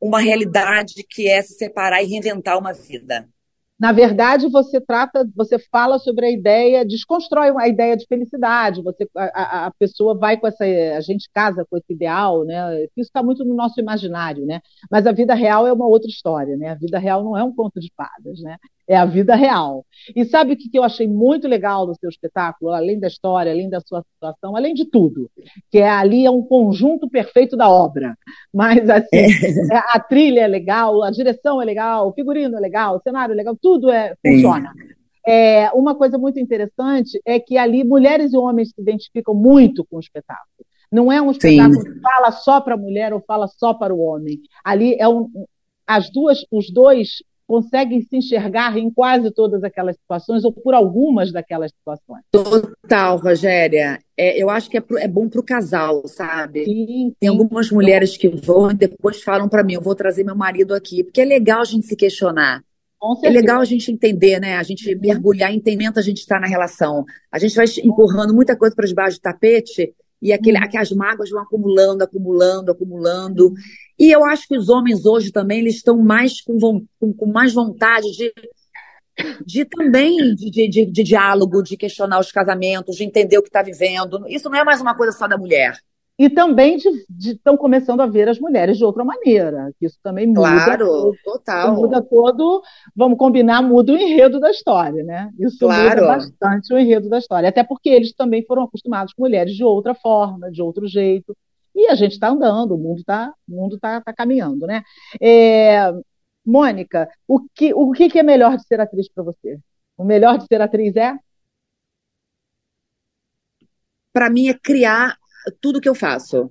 uma 0.00 0.20
realidade 0.20 1.04
que 1.10 1.28
é 1.28 1.42
se 1.42 1.54
separar 1.54 2.00
e 2.00 2.06
reinventar 2.06 2.56
uma 2.56 2.72
vida. 2.72 3.28
Na 3.76 3.90
verdade, 3.90 4.48
você 4.48 4.80
trata, 4.80 5.28
você 5.34 5.58
fala 5.58 5.98
sobre 5.98 6.26
a 6.26 6.30
ideia, 6.30 6.84
desconstrói 6.84 7.52
a 7.58 7.66
ideia 7.66 7.96
de 7.96 8.06
felicidade. 8.06 8.80
Você, 8.84 9.08
a, 9.16 9.66
a 9.66 9.70
pessoa 9.72 10.16
vai 10.16 10.38
com 10.38 10.46
essa, 10.46 10.62
a 10.62 11.00
gente 11.00 11.28
casa 11.34 11.66
com 11.68 11.76
esse 11.76 11.92
ideal, 11.92 12.44
né? 12.44 12.84
Isso 12.96 13.08
está 13.08 13.20
muito 13.24 13.44
no 13.44 13.56
nosso 13.56 13.80
imaginário, 13.80 14.46
né? 14.46 14.60
Mas 14.88 15.04
a 15.08 15.10
vida 15.10 15.34
real 15.34 15.66
é 15.66 15.72
uma 15.72 15.88
outra 15.88 16.08
história, 16.08 16.56
né? 16.56 16.68
A 16.68 16.74
vida 16.76 16.96
real 17.00 17.24
não 17.24 17.36
é 17.36 17.42
um 17.42 17.52
conto 17.52 17.80
de 17.80 17.90
fadas, 17.96 18.40
né? 18.40 18.56
É 18.88 18.96
a 18.96 19.04
vida 19.04 19.34
real. 19.34 19.84
E 20.14 20.24
sabe 20.24 20.54
o 20.54 20.56
que 20.56 20.70
eu 20.72 20.82
achei 20.82 21.06
muito 21.06 21.46
legal 21.46 21.86
do 21.86 21.94
seu 21.94 22.08
espetáculo, 22.08 22.72
além 22.72 22.98
da 22.98 23.06
história, 23.06 23.52
além 23.52 23.68
da 23.68 23.80
sua 23.80 24.02
situação, 24.02 24.56
além 24.56 24.74
de 24.74 24.84
tudo, 24.84 25.30
que 25.70 25.78
é 25.78 25.88
ali 25.88 26.24
é 26.26 26.30
um 26.30 26.42
conjunto 26.42 27.08
perfeito 27.08 27.56
da 27.56 27.68
obra. 27.68 28.16
Mas 28.52 28.88
assim, 28.88 29.26
é. 29.70 29.76
a 29.76 30.00
trilha 30.00 30.40
é 30.40 30.46
legal, 30.46 31.02
a 31.02 31.10
direção 31.10 31.60
é 31.60 31.64
legal, 31.64 32.08
o 32.08 32.12
figurino 32.12 32.56
é 32.56 32.60
legal, 32.60 32.96
o 32.96 33.02
cenário 33.02 33.32
é 33.32 33.36
legal, 33.36 33.56
tudo 33.60 33.72
tudo 33.72 33.90
é, 33.90 34.14
funciona. 34.24 34.72
É, 35.26 35.70
uma 35.72 35.94
coisa 35.94 36.18
muito 36.18 36.38
interessante 36.38 37.20
é 37.24 37.38
que 37.38 37.56
ali 37.56 37.84
mulheres 37.84 38.32
e 38.32 38.36
homens 38.36 38.70
se 38.70 38.80
identificam 38.80 39.34
muito 39.34 39.84
com 39.84 39.96
o 39.96 40.00
espetáculo. 40.00 40.66
Não 40.90 41.10
é 41.10 41.22
um 41.22 41.30
espetáculo 41.30 41.80
Sim. 41.80 41.92
que 41.94 42.00
fala 42.00 42.32
só 42.32 42.60
para 42.60 42.74
a 42.74 42.78
mulher 42.78 43.12
ou 43.14 43.20
fala 43.20 43.46
só 43.46 43.72
para 43.72 43.94
o 43.94 44.00
homem. 44.00 44.40
Ali 44.62 44.94
é 44.98 45.08
um, 45.08 45.28
as 45.86 46.10
duas, 46.10 46.44
os 46.50 46.70
dois 46.70 47.22
conseguem 47.52 48.00
se 48.00 48.16
enxergar 48.16 48.78
em 48.78 48.90
quase 48.90 49.30
todas 49.30 49.62
aquelas 49.62 49.94
situações, 49.96 50.42
ou 50.42 50.50
por 50.50 50.72
algumas 50.72 51.30
daquelas 51.30 51.70
situações. 51.70 52.22
Total, 52.30 53.18
Rogéria. 53.18 53.98
É, 54.16 54.42
eu 54.42 54.48
acho 54.48 54.70
que 54.70 54.78
é, 54.78 54.80
pro, 54.80 54.96
é 54.96 55.06
bom 55.06 55.28
para 55.28 55.38
o 55.38 55.44
casal, 55.44 56.02
sabe? 56.08 56.64
Sim, 56.64 57.14
Tem 57.20 57.28
algumas 57.28 57.70
mulheres 57.70 58.16
que 58.16 58.26
vão 58.26 58.70
e 58.70 58.74
depois 58.74 59.22
falam 59.22 59.50
para 59.50 59.62
mim: 59.62 59.74
eu 59.74 59.82
vou 59.82 59.94
trazer 59.94 60.24
meu 60.24 60.34
marido 60.34 60.74
aqui, 60.74 61.04
porque 61.04 61.20
é 61.20 61.26
legal 61.26 61.60
a 61.60 61.64
gente 61.66 61.86
se 61.86 61.94
questionar. 61.94 62.62
É 63.22 63.28
legal 63.28 63.60
a 63.60 63.64
gente 63.66 63.92
entender, 63.92 64.40
né? 64.40 64.56
A 64.56 64.62
gente 64.62 64.94
mergulhar 64.94 65.52
em 65.52 65.56
entendimento, 65.56 65.98
a 65.98 66.02
gente 66.02 66.20
está 66.20 66.40
na 66.40 66.46
relação. 66.46 67.04
A 67.30 67.38
gente 67.38 67.54
vai 67.54 67.66
empurrando 67.84 68.32
muita 68.32 68.56
coisa 68.56 68.74
para 68.74 68.86
debaixo 68.86 69.18
do 69.18 69.22
tapete 69.22 69.92
e 70.22 70.32
aquele, 70.32 70.56
uhum. 70.56 70.78
as 70.78 70.92
mágoas 70.92 71.30
vão 71.30 71.42
acumulando, 71.42 72.04
acumulando, 72.04 72.70
acumulando. 72.70 73.52
E 73.98 74.10
eu 74.10 74.24
acho 74.24 74.46
que 74.46 74.56
os 74.56 74.68
homens 74.68 75.04
hoje 75.04 75.32
também 75.32 75.58
eles 75.58 75.74
estão 75.74 75.98
mais 75.98 76.40
com, 76.40 76.58
com, 77.00 77.12
com 77.12 77.26
mais 77.26 77.52
vontade 77.52 78.10
de, 78.12 78.32
de 79.44 79.64
também 79.64 80.34
de, 80.36 80.68
de, 80.68 80.86
de, 80.86 81.02
diálogo, 81.02 81.60
de 81.60 81.76
questionar 81.76 82.20
os 82.20 82.30
casamentos, 82.30 82.96
de 82.96 83.04
entender 83.04 83.36
o 83.36 83.42
que 83.42 83.48
está 83.48 83.62
vivendo. 83.62 84.24
Isso 84.28 84.48
não 84.48 84.58
é 84.58 84.64
mais 84.64 84.80
uma 84.80 84.96
coisa 84.96 85.12
só 85.12 85.26
da 85.26 85.36
mulher. 85.36 85.76
E 86.18 86.28
também 86.28 86.76
estão 87.18 87.56
começando 87.56 88.00
a 88.00 88.06
ver 88.06 88.28
as 88.28 88.38
mulheres 88.38 88.76
de 88.76 88.84
outra 88.84 89.04
maneira, 89.04 89.72
que 89.78 89.86
isso 89.86 89.98
também 90.02 90.26
muda. 90.26 90.40
Claro, 90.40 91.12
total. 91.24 91.74
Muda 91.74 92.02
todo, 92.02 92.62
vamos 92.94 93.18
combinar, 93.18 93.62
muda 93.62 93.92
o 93.92 93.96
enredo 93.96 94.38
da 94.38 94.50
história, 94.50 95.02
né? 95.02 95.30
Isso 95.38 95.58
claro. 95.58 96.02
muda 96.02 96.06
bastante 96.06 96.72
o 96.72 96.78
enredo 96.78 97.08
da 97.08 97.18
história. 97.18 97.48
Até 97.48 97.64
porque 97.64 97.88
eles 97.88 98.12
também 98.12 98.44
foram 98.44 98.62
acostumados 98.64 99.14
com 99.14 99.22
mulheres 99.22 99.54
de 99.54 99.64
outra 99.64 99.94
forma, 99.94 100.50
de 100.50 100.62
outro 100.62 100.86
jeito. 100.86 101.36
E 101.74 101.86
a 101.88 101.94
gente 101.94 102.12
está 102.12 102.28
andando, 102.28 102.74
o 102.74 102.78
mundo 102.78 103.00
está 103.00 103.32
mundo 103.48 103.78
tá, 103.78 104.00
tá 104.02 104.12
caminhando, 104.12 104.66
né? 104.66 104.82
É, 105.20 105.90
Mônica, 106.44 107.08
o 107.26 107.40
que, 107.54 107.72
o 107.72 107.92
que 107.92 108.18
é 108.18 108.22
melhor 108.22 108.56
de 108.56 108.66
ser 108.66 108.80
atriz 108.80 109.08
para 109.08 109.22
você? 109.22 109.58
O 109.96 110.04
melhor 110.04 110.38
de 110.38 110.46
ser 110.46 110.60
atriz 110.60 110.94
é? 110.96 111.16
Para 114.12 114.28
mim 114.28 114.48
é 114.48 114.54
criar 114.54 115.16
tudo 115.60 115.80
que 115.80 115.88
eu 115.88 115.94
faço. 115.94 116.50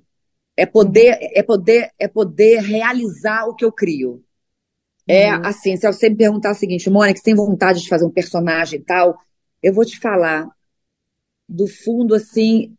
É 0.56 0.66
poder, 0.66 1.12
uhum. 1.14 1.28
é 1.34 1.42
poder, 1.42 1.90
é 1.98 2.08
poder 2.08 2.60
realizar 2.60 3.46
o 3.46 3.54
que 3.54 3.64
eu 3.64 3.72
crio. 3.72 4.22
É 5.06 5.34
uhum. 5.34 5.42
assim, 5.44 5.76
se 5.76 5.90
você 5.90 6.08
me 6.08 6.16
perguntar 6.16 6.52
o 6.52 6.54
seguinte, 6.54 6.90
Mônica, 6.90 7.18
você 7.18 7.24
tem 7.24 7.34
vontade 7.34 7.82
de 7.82 7.88
fazer 7.88 8.04
um 8.04 8.10
personagem 8.10 8.78
e 8.78 8.82
tal, 8.82 9.18
eu 9.62 9.72
vou 9.72 9.84
te 9.84 9.98
falar 9.98 10.48
do 11.48 11.66
fundo 11.66 12.14
assim 12.14 12.74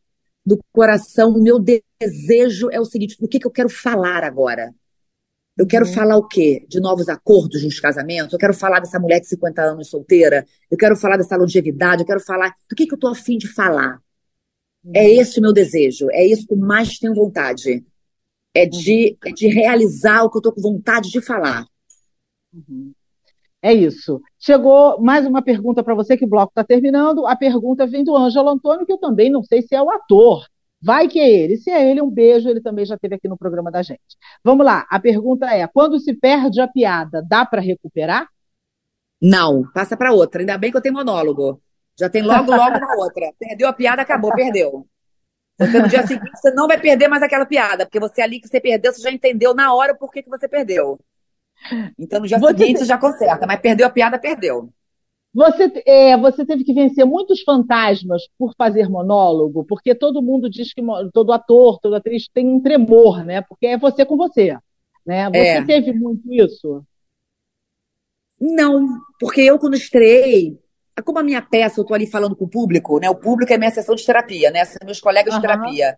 do 0.45 0.59
coração, 0.71 1.29
o 1.29 1.41
meu 1.41 1.57
desejo 1.57 2.69
é 2.71 2.79
o 2.79 2.85
seguinte: 2.85 3.17
do 3.19 3.27
que, 3.27 3.39
que 3.39 3.47
eu 3.47 3.51
quero 3.51 3.69
falar 3.69 4.23
agora? 4.23 4.73
Eu 5.55 5.67
quero 5.67 5.85
uhum. 5.85 5.93
falar 5.93 6.17
o 6.17 6.27
quê? 6.27 6.65
De 6.67 6.79
novos 6.79 7.07
acordos 7.07 7.63
nos 7.63 7.79
casamentos? 7.79 8.33
Eu 8.33 8.39
quero 8.39 8.53
falar 8.53 8.79
dessa 8.79 8.99
mulher 8.99 9.19
de 9.19 9.27
50 9.27 9.61
anos 9.61 9.89
solteira? 9.89 10.45
Eu 10.69 10.77
quero 10.77 10.95
falar 10.95 11.15
dessa 11.15 11.37
longevidade? 11.37 12.01
Eu 12.01 12.07
quero 12.07 12.19
falar. 12.19 12.55
Do 12.67 12.75
que, 12.75 12.87
que 12.87 12.93
eu 12.93 12.97
estou 12.97 13.11
afim 13.11 13.37
de 13.37 13.47
falar? 13.47 14.01
É 14.93 15.09
esse 15.09 15.39
o 15.39 15.41
meu 15.41 15.53
desejo. 15.53 16.09
É 16.11 16.25
isso 16.25 16.47
que 16.47 16.53
eu 16.53 16.57
mais 16.57 16.97
tenho 16.97 17.13
vontade. 17.13 17.85
É 18.53 18.65
de, 18.65 19.17
é 19.25 19.31
de 19.31 19.47
realizar 19.47 20.23
o 20.23 20.29
que 20.29 20.37
eu 20.37 20.39
estou 20.39 20.53
com 20.53 20.61
vontade 20.61 21.09
de 21.09 21.21
falar. 21.21 21.65
Uhum. 22.53 22.93
É 23.61 23.73
isso. 23.73 24.21
Chegou 24.37 24.99
mais 25.01 25.25
uma 25.25 25.41
pergunta 25.41 25.81
para 25.81 25.95
você, 25.95 26.17
que 26.17 26.25
o 26.25 26.27
bloco 26.27 26.51
está 26.51 26.65
terminando. 26.65 27.25
A 27.25 27.35
pergunta 27.35 27.87
vem 27.87 28.03
do 28.03 28.15
Ângelo 28.15 28.49
Antônio, 28.49 28.85
que 28.85 28.91
eu 28.91 28.97
também 28.97 29.31
não 29.31 29.41
sei 29.41 29.61
se 29.61 29.73
é 29.73 29.81
o 29.81 29.89
ator. 29.89 30.45
Vai 30.81 31.07
que 31.07 31.17
é 31.17 31.31
ele. 31.31 31.55
Se 31.55 31.71
é 31.71 31.89
ele, 31.89 32.01
um 32.01 32.09
beijo. 32.09 32.49
Ele 32.49 32.59
também 32.59 32.85
já 32.85 32.95
esteve 32.95 33.15
aqui 33.15 33.29
no 33.29 33.37
programa 33.37 33.71
da 33.71 33.81
gente. 33.81 34.01
Vamos 34.43 34.65
lá. 34.65 34.85
A 34.89 34.99
pergunta 34.99 35.45
é: 35.45 35.65
quando 35.65 35.97
se 35.97 36.13
perde 36.13 36.59
a 36.59 36.67
piada, 36.67 37.25
dá 37.25 37.45
para 37.45 37.61
recuperar? 37.61 38.27
Não. 39.21 39.63
Passa 39.73 39.95
para 39.95 40.11
outra. 40.11 40.41
Ainda 40.41 40.57
bem 40.57 40.69
que 40.69 40.75
eu 40.75 40.81
tenho 40.81 40.95
monólogo. 40.95 41.61
Já 41.99 42.09
tem 42.09 42.21
logo, 42.21 42.51
logo 42.51 42.79
na 42.79 42.95
outra. 42.95 43.31
Perdeu 43.39 43.67
a 43.67 43.73
piada, 43.73 44.01
acabou, 44.01 44.33
perdeu. 44.33 44.87
Você 45.59 45.79
no 45.79 45.87
dia 45.87 46.05
seguinte 46.07 46.31
você 46.35 46.51
não 46.51 46.67
vai 46.67 46.79
perder 46.79 47.07
mais 47.07 47.21
aquela 47.21 47.45
piada, 47.45 47.85
porque 47.85 47.99
você 47.99 48.21
ali 48.21 48.39
que 48.39 48.47
você 48.47 48.59
perdeu, 48.59 48.91
você 48.91 49.01
já 49.01 49.11
entendeu 49.11 49.53
na 49.53 49.73
hora 49.73 49.95
por 49.95 50.11
que, 50.11 50.23
que 50.23 50.29
você 50.29 50.47
perdeu. 50.47 50.99
Então, 51.97 52.19
no 52.19 52.27
dia 52.27 52.39
você 52.39 52.57
seguinte, 52.57 52.79
te... 52.79 52.85
já 52.85 52.97
conserta, 52.97 53.45
mas 53.45 53.61
perdeu 53.61 53.85
a 53.85 53.89
piada, 53.89 54.19
perdeu. 54.19 54.69
Você, 55.33 55.71
é, 55.87 56.17
você 56.17 56.45
teve 56.45 56.63
que 56.63 56.73
vencer 56.73 57.05
muitos 57.05 57.41
fantasmas 57.41 58.23
por 58.37 58.53
fazer 58.55 58.87
monólogo, 58.87 59.63
porque 59.63 59.95
todo 59.95 60.21
mundo 60.21 60.49
diz 60.49 60.73
que 60.73 60.81
todo 61.11 61.33
ator, 61.33 61.79
toda 61.79 61.97
atriz 61.97 62.27
tem 62.27 62.47
um 62.47 62.61
tremor, 62.61 63.23
né? 63.23 63.41
Porque 63.41 63.67
é 63.67 63.77
você 63.77 64.05
com 64.05 64.15
você. 64.15 64.57
Né? 65.05 65.29
Você 65.29 65.37
é. 65.37 65.65
teve 65.65 65.91
muito 65.91 66.31
isso? 66.31 66.83
Não, 68.39 68.99
porque 69.19 69.41
eu, 69.41 69.57
quando 69.57 69.75
estreiei, 69.75 70.59
como 71.01 71.19
a 71.19 71.23
minha 71.23 71.41
peça, 71.41 71.79
eu 71.79 71.83
estou 71.83 71.95
ali 71.95 72.05
falando 72.05 72.35
com 72.35 72.45
o 72.45 72.49
público, 72.49 72.99
né? 72.99 73.09
O 73.09 73.15
público 73.15 73.51
é 73.51 73.57
minha 73.57 73.71
sessão 73.71 73.95
de 73.95 74.05
terapia, 74.05 74.51
né? 74.51 74.63
São 74.65 74.77
meus 74.85 74.99
colegas 74.99 75.33
uhum. 75.33 75.39
de 75.39 75.47
terapia. 75.47 75.97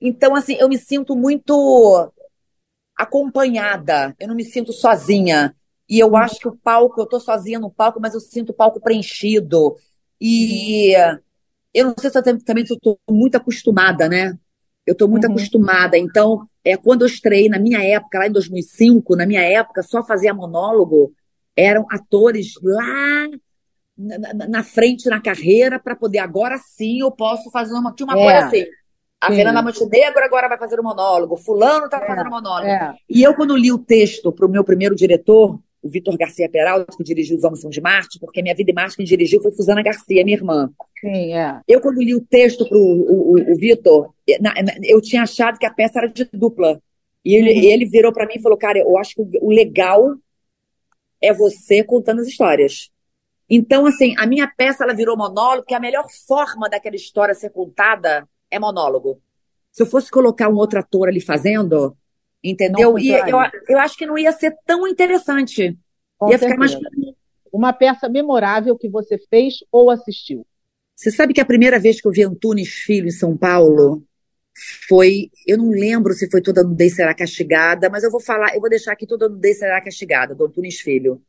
Então, 0.00 0.34
assim, 0.34 0.54
eu 0.54 0.68
me 0.68 0.76
sinto 0.76 1.16
muito 1.16 2.12
acompanhada, 2.96 4.14
eu 4.18 4.28
não 4.28 4.34
me 4.34 4.44
sinto 4.44 4.72
sozinha. 4.72 5.54
E 5.88 5.98
eu 5.98 6.16
acho 6.16 6.38
que 6.38 6.48
o 6.48 6.56
palco, 6.56 7.00
eu 7.00 7.04
estou 7.04 7.20
sozinha 7.20 7.58
no 7.58 7.70
palco, 7.70 8.00
mas 8.00 8.12
eu 8.12 8.20
sinto 8.20 8.50
o 8.50 8.54
palco 8.54 8.80
preenchido. 8.80 9.76
E 10.20 10.92
eu 11.72 11.86
não 11.86 11.94
sei 11.98 12.10
se 12.10 12.18
eu 12.18 12.22
também 12.22 12.64
estou 12.64 12.98
muito 13.08 13.36
acostumada, 13.36 14.08
né? 14.08 14.36
Eu 14.86 14.92
estou 14.92 15.08
muito 15.08 15.26
uhum. 15.26 15.32
acostumada. 15.32 15.96
Então, 15.96 16.46
é, 16.64 16.76
quando 16.76 17.02
eu 17.02 17.06
estrei 17.06 17.48
na 17.48 17.58
minha 17.58 17.82
época, 17.82 18.18
lá 18.18 18.26
em 18.26 18.32
2005, 18.32 19.16
na 19.16 19.26
minha 19.26 19.42
época, 19.42 19.82
só 19.82 20.04
fazia 20.04 20.34
monólogo, 20.34 21.12
eram 21.56 21.86
atores 21.90 22.54
lá 22.62 23.28
na, 23.96 24.48
na 24.48 24.62
frente 24.62 25.08
na 25.08 25.20
carreira 25.20 25.78
para 25.78 25.96
poder, 25.96 26.18
agora 26.18 26.58
sim, 26.58 27.00
eu 27.00 27.10
posso 27.10 27.50
fazer 27.50 27.74
uma, 27.74 27.92
tinha 27.92 28.06
uma 28.06 28.18
é. 28.18 28.22
coisa 28.22 28.46
assim. 28.46 28.66
A 29.18 29.30
Sim. 29.30 29.36
Fernanda 29.36 29.62
Montenegro 29.62 30.22
agora 30.22 30.46
vai 30.46 30.58
fazer 30.58 30.78
o 30.78 30.82
um 30.82 30.84
monólogo, 30.84 31.38
fulano 31.38 31.86
está 31.86 31.96
é, 31.96 32.06
fazendo 32.06 32.26
um 32.26 32.30
monólogo. 32.30 32.68
É. 32.68 32.94
E 33.08 33.22
eu, 33.22 33.34
quando 33.34 33.56
li 33.56 33.72
o 33.72 33.78
texto 33.78 34.30
para 34.30 34.46
o 34.46 34.48
meu 34.48 34.62
primeiro 34.62 34.94
diretor, 34.94 35.58
o 35.82 35.88
Vitor 35.88 36.16
Garcia 36.18 36.48
Peralta, 36.50 36.94
que 36.96 37.02
dirigiu 37.02 37.36
Os 37.36 37.44
Homens 37.44 37.60
São 37.60 37.70
de 37.70 37.80
Marte, 37.80 38.18
porque 38.18 38.42
minha 38.42 38.54
vida 38.54 38.70
e 38.70 38.74
Marte 38.74 38.96
quem 38.96 39.06
dirigiu 39.06 39.40
foi 39.40 39.52
Fusana 39.52 39.82
Garcia, 39.82 40.24
minha 40.24 40.36
irmã. 40.36 40.70
Sim, 41.00 41.34
é. 41.34 41.60
Eu, 41.66 41.80
quando 41.80 42.02
li 42.02 42.14
o 42.14 42.20
texto 42.20 42.68
para 42.68 42.76
o, 42.76 42.80
o, 42.80 43.52
o 43.52 43.56
Vitor, 43.56 44.12
eu 44.84 45.00
tinha 45.00 45.22
achado 45.22 45.58
que 45.58 45.66
a 45.66 45.72
peça 45.72 46.00
era 46.00 46.08
de 46.08 46.28
dupla. 46.32 46.80
E 47.24 47.34
ele, 47.34 47.52
uhum. 47.52 47.72
ele 47.72 47.86
virou 47.86 48.12
para 48.12 48.26
mim 48.26 48.34
e 48.36 48.42
falou, 48.42 48.58
cara, 48.58 48.78
eu 48.78 48.98
acho 48.98 49.14
que 49.14 49.22
o 49.40 49.50
legal 49.50 50.14
é 51.22 51.32
você 51.32 51.82
contando 51.82 52.20
as 52.20 52.28
histórias. 52.28 52.90
Então, 53.48 53.86
assim, 53.86 54.14
a 54.18 54.26
minha 54.26 54.48
peça 54.48 54.84
ela 54.84 54.94
virou 54.94 55.16
monólogo, 55.16 55.66
que 55.66 55.74
a 55.74 55.80
melhor 55.80 56.06
forma 56.26 56.68
daquela 56.68 56.96
história 56.96 57.34
ser 57.34 57.50
contada 57.50 58.28
é 58.50 58.58
monólogo. 58.58 59.20
Se 59.70 59.82
eu 59.82 59.86
fosse 59.86 60.10
colocar 60.10 60.48
um 60.48 60.56
outro 60.56 60.78
ator 60.78 61.08
ali 61.08 61.20
fazendo, 61.20 61.96
entendeu? 62.42 62.98
E 62.98 63.10
eu, 63.10 63.38
eu 63.68 63.78
acho 63.78 63.96
que 63.96 64.06
não 64.06 64.18
ia 64.18 64.32
ser 64.32 64.56
tão 64.64 64.86
interessante. 64.86 65.78
Com 66.18 66.30
ia 66.30 66.38
certeza. 66.38 66.66
ficar 66.68 66.80
mais. 66.80 67.14
Uma 67.52 67.72
peça 67.72 68.08
memorável 68.08 68.76
que 68.76 68.88
você 68.88 69.18
fez 69.30 69.56
ou 69.70 69.90
assistiu? 69.90 70.46
Você 70.94 71.10
sabe 71.10 71.32
que 71.32 71.40
a 71.40 71.46
primeira 71.46 71.78
vez 71.78 72.00
que 72.00 72.08
eu 72.08 72.12
vi 72.12 72.22
Antunes 72.22 72.68
Filho 72.68 73.06
em 73.06 73.12
São 73.12 73.36
Paulo 73.36 74.02
foi, 74.88 75.30
eu 75.46 75.58
não 75.58 75.70
lembro 75.70 76.14
se 76.14 76.30
foi 76.30 76.40
Toda 76.40 76.62
Nudez 76.62 76.94
Será 76.94 77.14
Castigada, 77.14 77.90
mas 77.90 78.02
eu 78.02 78.10
vou 78.10 78.20
falar, 78.20 78.54
eu 78.54 78.60
vou 78.60 78.70
deixar 78.70 78.92
aqui 78.92 79.06
Toda 79.06 79.28
Nudez 79.28 79.58
Será 79.58 79.80
Castigada, 79.80 80.34
do 80.34 80.46
Antunes 80.46 80.80
Filho. 80.80 81.22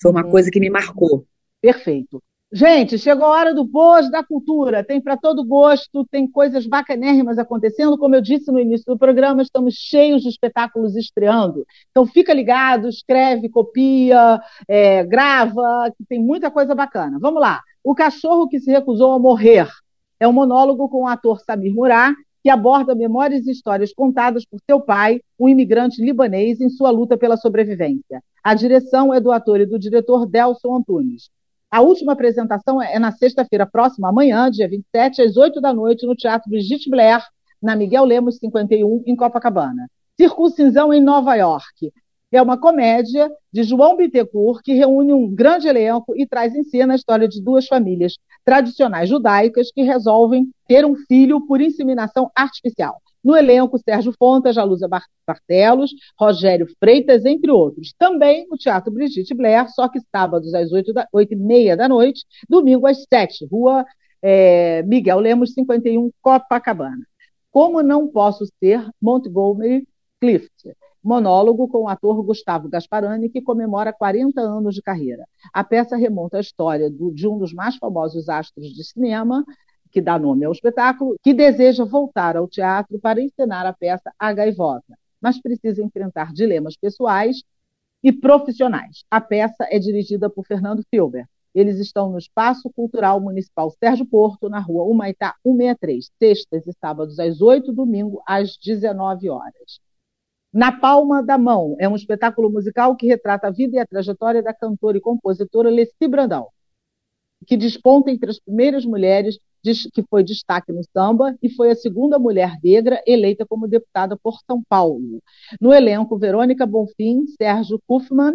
Foi 0.00 0.10
uma 0.10 0.24
uhum. 0.24 0.30
coisa 0.30 0.50
que 0.50 0.60
me 0.60 0.68
marcou. 0.68 1.26
Perfeito. 1.60 2.22
Gente, 2.52 2.96
chegou 2.96 3.24
a 3.26 3.30
hora 3.30 3.54
do 3.54 3.64
Boas 3.64 4.08
da 4.10 4.22
Cultura. 4.22 4.84
Tem 4.84 5.00
para 5.00 5.16
todo 5.16 5.44
gosto, 5.44 6.06
tem 6.10 6.30
coisas 6.30 6.64
bacanérrimas 6.64 7.38
acontecendo. 7.38 7.98
Como 7.98 8.14
eu 8.14 8.20
disse 8.20 8.52
no 8.52 8.60
início 8.60 8.86
do 8.86 8.98
programa, 8.98 9.42
estamos 9.42 9.74
cheios 9.74 10.22
de 10.22 10.28
espetáculos 10.28 10.94
estreando. 10.94 11.66
Então 11.90 12.06
fica 12.06 12.32
ligado, 12.32 12.88
escreve, 12.88 13.48
copia, 13.48 14.40
é, 14.68 15.04
grava, 15.04 15.92
que 15.98 16.04
tem 16.04 16.20
muita 16.22 16.50
coisa 16.50 16.74
bacana. 16.74 17.18
Vamos 17.20 17.40
lá. 17.40 17.60
O 17.82 17.94
Cachorro 17.94 18.48
que 18.48 18.60
se 18.60 18.70
recusou 18.70 19.12
a 19.12 19.18
morrer 19.18 19.68
é 20.20 20.28
um 20.28 20.32
monólogo 20.32 20.88
com 20.88 21.02
o 21.02 21.08
ator 21.08 21.40
Samir 21.40 21.74
Murat, 21.74 22.14
que 22.42 22.48
aborda 22.48 22.94
memórias 22.94 23.44
e 23.46 23.50
histórias 23.50 23.92
contadas 23.92 24.44
por 24.44 24.60
seu 24.64 24.80
pai, 24.80 25.20
um 25.38 25.48
imigrante 25.48 26.00
libanês, 26.00 26.60
em 26.60 26.68
sua 26.68 26.90
luta 26.90 27.18
pela 27.18 27.36
sobrevivência. 27.36 28.22
A 28.42 28.54
direção 28.54 29.12
é 29.12 29.20
do 29.20 29.32
ator 29.32 29.60
e 29.60 29.66
do 29.66 29.78
diretor 29.80 30.26
Delson 30.26 30.76
Antunes. 30.76 31.28
A 31.76 31.82
última 31.82 32.14
apresentação 32.14 32.80
é 32.80 32.98
na 32.98 33.12
sexta-feira 33.12 33.66
próxima, 33.66 34.08
amanhã, 34.08 34.50
dia 34.50 34.66
27, 34.66 35.20
às 35.20 35.36
8 35.36 35.60
da 35.60 35.74
noite, 35.74 36.06
no 36.06 36.16
Teatro 36.16 36.48
Brigitte 36.48 36.88
Blair, 36.88 37.22
na 37.62 37.76
Miguel 37.76 38.06
Lemos 38.06 38.38
51, 38.38 39.02
em 39.04 39.14
Copacabana. 39.14 39.86
Circuncisão 40.18 40.90
em 40.90 41.02
Nova 41.02 41.34
York. 41.34 41.92
É 42.32 42.40
uma 42.40 42.56
comédia 42.56 43.30
de 43.52 43.62
João 43.62 43.94
Bittencourt 43.94 44.62
que 44.64 44.72
reúne 44.72 45.12
um 45.12 45.28
grande 45.28 45.68
elenco 45.68 46.14
e 46.16 46.26
traz 46.26 46.54
em 46.54 46.64
cena 46.64 46.94
a 46.94 46.96
história 46.96 47.28
de 47.28 47.42
duas 47.42 47.66
famílias 47.66 48.14
tradicionais 48.42 49.10
judaicas 49.10 49.70
que 49.70 49.82
resolvem 49.82 50.48
ter 50.66 50.86
um 50.86 50.96
filho 50.96 51.46
por 51.46 51.60
inseminação 51.60 52.30
artificial. 52.34 53.02
No 53.26 53.36
elenco, 53.36 53.76
Sérgio 53.76 54.14
Fonta, 54.16 54.52
Jalusa 54.52 54.88
Bartelos, 55.26 55.90
Rogério 56.16 56.68
Freitas, 56.78 57.24
entre 57.24 57.50
outros. 57.50 57.92
Também 57.98 58.46
no 58.48 58.56
Teatro 58.56 58.92
Brigitte 58.92 59.34
Blair, 59.34 59.68
só 59.74 59.88
que 59.88 59.98
sábados 60.14 60.54
às 60.54 60.70
8, 60.70 60.92
da, 60.92 61.08
8 61.12 61.32
e 61.32 61.36
meia 61.36 61.76
da 61.76 61.88
noite, 61.88 62.24
domingo 62.48 62.86
às 62.86 63.04
7, 63.12 63.44
Rua 63.50 63.84
é, 64.22 64.84
Miguel 64.84 65.18
Lemos, 65.18 65.54
51, 65.54 66.08
Copacabana. 66.22 67.04
Como 67.50 67.82
não 67.82 68.06
posso 68.06 68.46
ser 68.60 68.88
Montgomery 69.02 69.88
Clift, 70.20 70.76
monólogo 71.02 71.66
com 71.66 71.82
o 71.82 71.88
ator 71.88 72.22
Gustavo 72.22 72.68
Gasparani, 72.68 73.28
que 73.28 73.42
comemora 73.42 73.92
40 73.92 74.40
anos 74.40 74.72
de 74.72 74.82
carreira. 74.82 75.26
A 75.52 75.64
peça 75.64 75.96
remonta 75.96 76.36
a 76.36 76.40
história 76.40 76.88
do, 76.88 77.12
de 77.12 77.26
um 77.26 77.38
dos 77.38 77.52
mais 77.52 77.74
famosos 77.74 78.28
astros 78.28 78.68
de 78.68 78.84
cinema, 78.84 79.44
que 79.90 80.00
dá 80.00 80.18
nome 80.18 80.44
ao 80.44 80.52
espetáculo, 80.52 81.16
que 81.22 81.32
deseja 81.32 81.84
voltar 81.84 82.36
ao 82.36 82.48
teatro 82.48 82.98
para 82.98 83.20
encenar 83.20 83.66
a 83.66 83.72
peça 83.72 84.12
A 84.18 84.32
Gaivota, 84.32 84.96
mas 85.20 85.40
precisa 85.40 85.82
enfrentar 85.82 86.32
dilemas 86.32 86.76
pessoais 86.76 87.42
e 88.02 88.12
profissionais. 88.12 89.04
A 89.10 89.20
peça 89.20 89.66
é 89.70 89.78
dirigida 89.78 90.30
por 90.30 90.46
Fernando 90.46 90.84
Filber 90.90 91.26
Eles 91.54 91.78
estão 91.78 92.10
no 92.10 92.18
Espaço 92.18 92.70
Cultural 92.70 93.20
Municipal 93.20 93.70
Sérgio 93.70 94.06
Porto, 94.06 94.48
na 94.48 94.60
rua 94.60 94.84
Humaitá 94.84 95.34
163, 95.42 96.10
sextas 96.18 96.66
e 96.66 96.72
sábados 96.78 97.18
às 97.18 97.40
8, 97.40 97.72
domingo 97.72 98.22
às 98.26 98.56
19 98.58 99.30
horas. 99.30 99.80
Na 100.52 100.72
Palma 100.72 101.22
da 101.22 101.36
Mão 101.36 101.76
é 101.78 101.88
um 101.88 101.96
espetáculo 101.96 102.50
musical 102.50 102.96
que 102.96 103.06
retrata 103.06 103.48
a 103.48 103.50
vida 103.50 103.76
e 103.76 103.78
a 103.78 103.86
trajetória 103.86 104.42
da 104.42 104.54
cantora 104.54 104.96
e 104.96 105.00
compositora 105.00 105.68
Leci 105.68 106.08
Brandão, 106.08 106.48
que 107.46 107.56
desponta 107.56 108.10
entre 108.10 108.30
as 108.30 108.38
primeiras 108.38 108.84
mulheres 108.84 109.38
que 109.92 110.02
foi 110.08 110.22
destaque 110.22 110.72
no 110.72 110.82
samba 110.92 111.36
e 111.42 111.48
foi 111.50 111.70
a 111.70 111.74
segunda 111.74 112.18
mulher 112.18 112.58
negra 112.62 113.02
eleita 113.06 113.44
como 113.46 113.68
deputada 113.68 114.16
por 114.16 114.38
São 114.46 114.62
Paulo. 114.68 115.22
No 115.60 115.72
elenco, 115.72 116.18
Verônica 116.18 116.66
Bonfim, 116.66 117.26
Sérgio 117.40 117.80
Kufman 117.86 118.34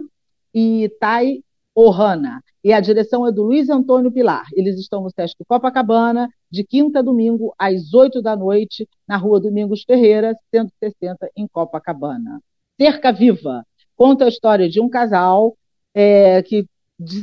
e 0.54 0.90
Tai 1.00 1.44
Ohana. 1.76 2.44
E 2.64 2.72
a 2.74 2.80
direção 2.80 3.26
é 3.26 3.32
do 3.32 3.44
Luiz 3.44 3.70
Antônio 3.70 4.12
Pilar. 4.12 4.46
Eles 4.54 4.78
estão 4.78 5.02
no 5.02 5.10
Sesc 5.10 5.38
Copacabana, 5.48 6.30
de 6.50 6.64
quinta 6.64 7.00
a 7.00 7.02
domingo, 7.02 7.54
às 7.58 7.94
oito 7.94 8.22
da 8.22 8.36
noite, 8.36 8.88
na 9.08 9.18
rua 9.18 9.40
Domingos 9.40 9.84
Ferreira, 9.84 10.36
160, 10.54 11.32
em 11.36 11.48
Copacabana. 11.48 12.40
Cerca 12.80 13.12
Viva 13.12 13.66
conta 13.96 14.26
a 14.26 14.28
história 14.28 14.70
de 14.70 14.80
um 14.82 14.90
casal 14.90 15.56
é, 15.94 16.42
que 16.44 16.66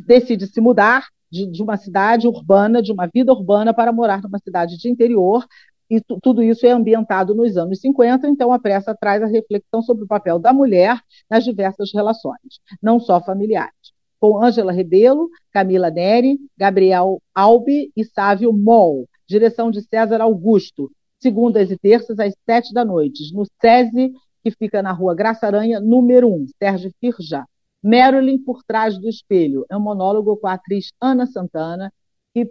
decide 0.06 0.46
se 0.46 0.60
mudar 0.60 1.06
de, 1.30 1.46
de, 1.46 1.62
uma 1.62 1.76
cidade 1.76 2.26
urbana, 2.26 2.82
de 2.82 2.92
uma 2.92 3.06
vida 3.06 3.32
urbana, 3.32 3.74
para 3.74 3.92
morar 3.92 4.22
numa 4.22 4.38
cidade 4.38 4.76
de 4.78 4.88
interior. 4.88 5.46
E 5.90 6.00
tudo 6.22 6.42
isso 6.42 6.66
é 6.66 6.70
ambientado 6.70 7.34
nos 7.34 7.56
anos 7.56 7.80
50, 7.80 8.28
então 8.28 8.52
a 8.52 8.58
peça 8.58 8.94
traz 8.94 9.22
a 9.22 9.26
reflexão 9.26 9.80
sobre 9.80 10.04
o 10.04 10.06
papel 10.06 10.38
da 10.38 10.52
mulher 10.52 11.00
nas 11.30 11.44
diversas 11.44 11.90
relações, 11.94 12.60
não 12.82 13.00
só 13.00 13.22
familiares 13.22 13.72
com 14.20 14.42
Ângela 14.42 14.72
Rebelo, 14.72 15.28
Camila 15.52 15.90
Neri, 15.90 16.38
Gabriel 16.56 17.22
Albi 17.34 17.92
e 17.96 18.04
Sávio 18.04 18.52
Mol. 18.52 19.08
Direção 19.26 19.70
de 19.70 19.82
César 19.82 20.20
Augusto. 20.20 20.90
Segundas 21.20 21.70
e 21.70 21.76
terças, 21.76 22.18
às 22.18 22.34
sete 22.44 22.72
da 22.72 22.84
noite, 22.84 23.34
no 23.34 23.44
SESI, 23.60 24.12
que 24.42 24.50
fica 24.52 24.82
na 24.82 24.92
rua 24.92 25.14
Graça 25.14 25.46
Aranha, 25.46 25.80
número 25.80 26.28
1, 26.28 26.46
Sérgio 26.58 26.92
Firjá. 27.00 27.44
Marilyn 27.82 28.38
por 28.38 28.62
trás 28.64 28.98
do 28.98 29.08
espelho. 29.08 29.64
É 29.70 29.76
um 29.76 29.80
monólogo 29.80 30.36
com 30.36 30.46
a 30.46 30.54
atriz 30.54 30.92
Ana 31.00 31.26
Santana, 31.26 31.92
que 32.34 32.50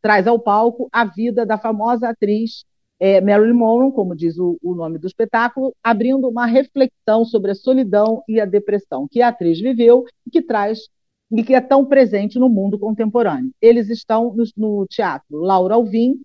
traz 0.00 0.26
ao 0.26 0.38
palco 0.38 0.88
a 0.92 1.04
vida 1.04 1.46
da 1.46 1.58
famosa 1.58 2.08
atriz 2.08 2.64
é, 2.98 3.20
Marilyn 3.20 3.54
Monroe, 3.54 3.92
como 3.92 4.14
diz 4.14 4.38
o, 4.38 4.56
o, 4.62 4.74
nome 4.74 4.98
do 4.98 5.06
espetáculo, 5.06 5.74
abrindo 5.82 6.28
uma 6.28 6.46
reflexão 6.46 7.24
sobre 7.24 7.50
a 7.50 7.54
solidão 7.54 8.22
e 8.28 8.40
a 8.40 8.44
depressão 8.44 9.06
que 9.10 9.20
a 9.20 9.28
atriz 9.28 9.60
viveu 9.60 10.04
e 10.26 10.30
que 10.30 10.40
traz 10.40 10.88
e 11.30 11.42
que 11.42 11.54
é 11.54 11.60
tão 11.60 11.84
presente 11.84 12.38
no 12.38 12.48
mundo 12.48 12.78
contemporâneo. 12.78 13.50
Eles 13.60 13.90
estão 13.90 14.32
no, 14.34 14.44
no 14.56 14.86
teatro 14.86 15.38
Laura 15.38 15.74
Alvim, 15.74 16.20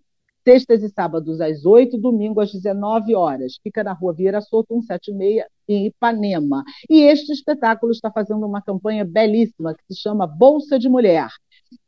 sextas 0.50 0.82
e 0.82 0.88
sábados 0.88 1.40
às 1.40 1.64
8, 1.64 1.96
domingo 1.96 2.40
às 2.40 2.50
19 2.50 3.14
horas. 3.14 3.56
Fica 3.62 3.84
na 3.84 3.92
rua 3.92 4.12
Vieira 4.12 4.40
Souto, 4.40 4.74
176, 4.82 5.44
em 5.68 5.86
Ipanema. 5.86 6.64
E 6.88 7.02
este 7.02 7.32
espetáculo 7.32 7.92
está 7.92 8.10
fazendo 8.10 8.44
uma 8.44 8.60
campanha 8.60 9.04
belíssima 9.04 9.74
que 9.74 9.94
se 9.94 10.00
chama 10.00 10.26
Bolsa 10.26 10.76
de 10.76 10.88
Mulher. 10.88 11.28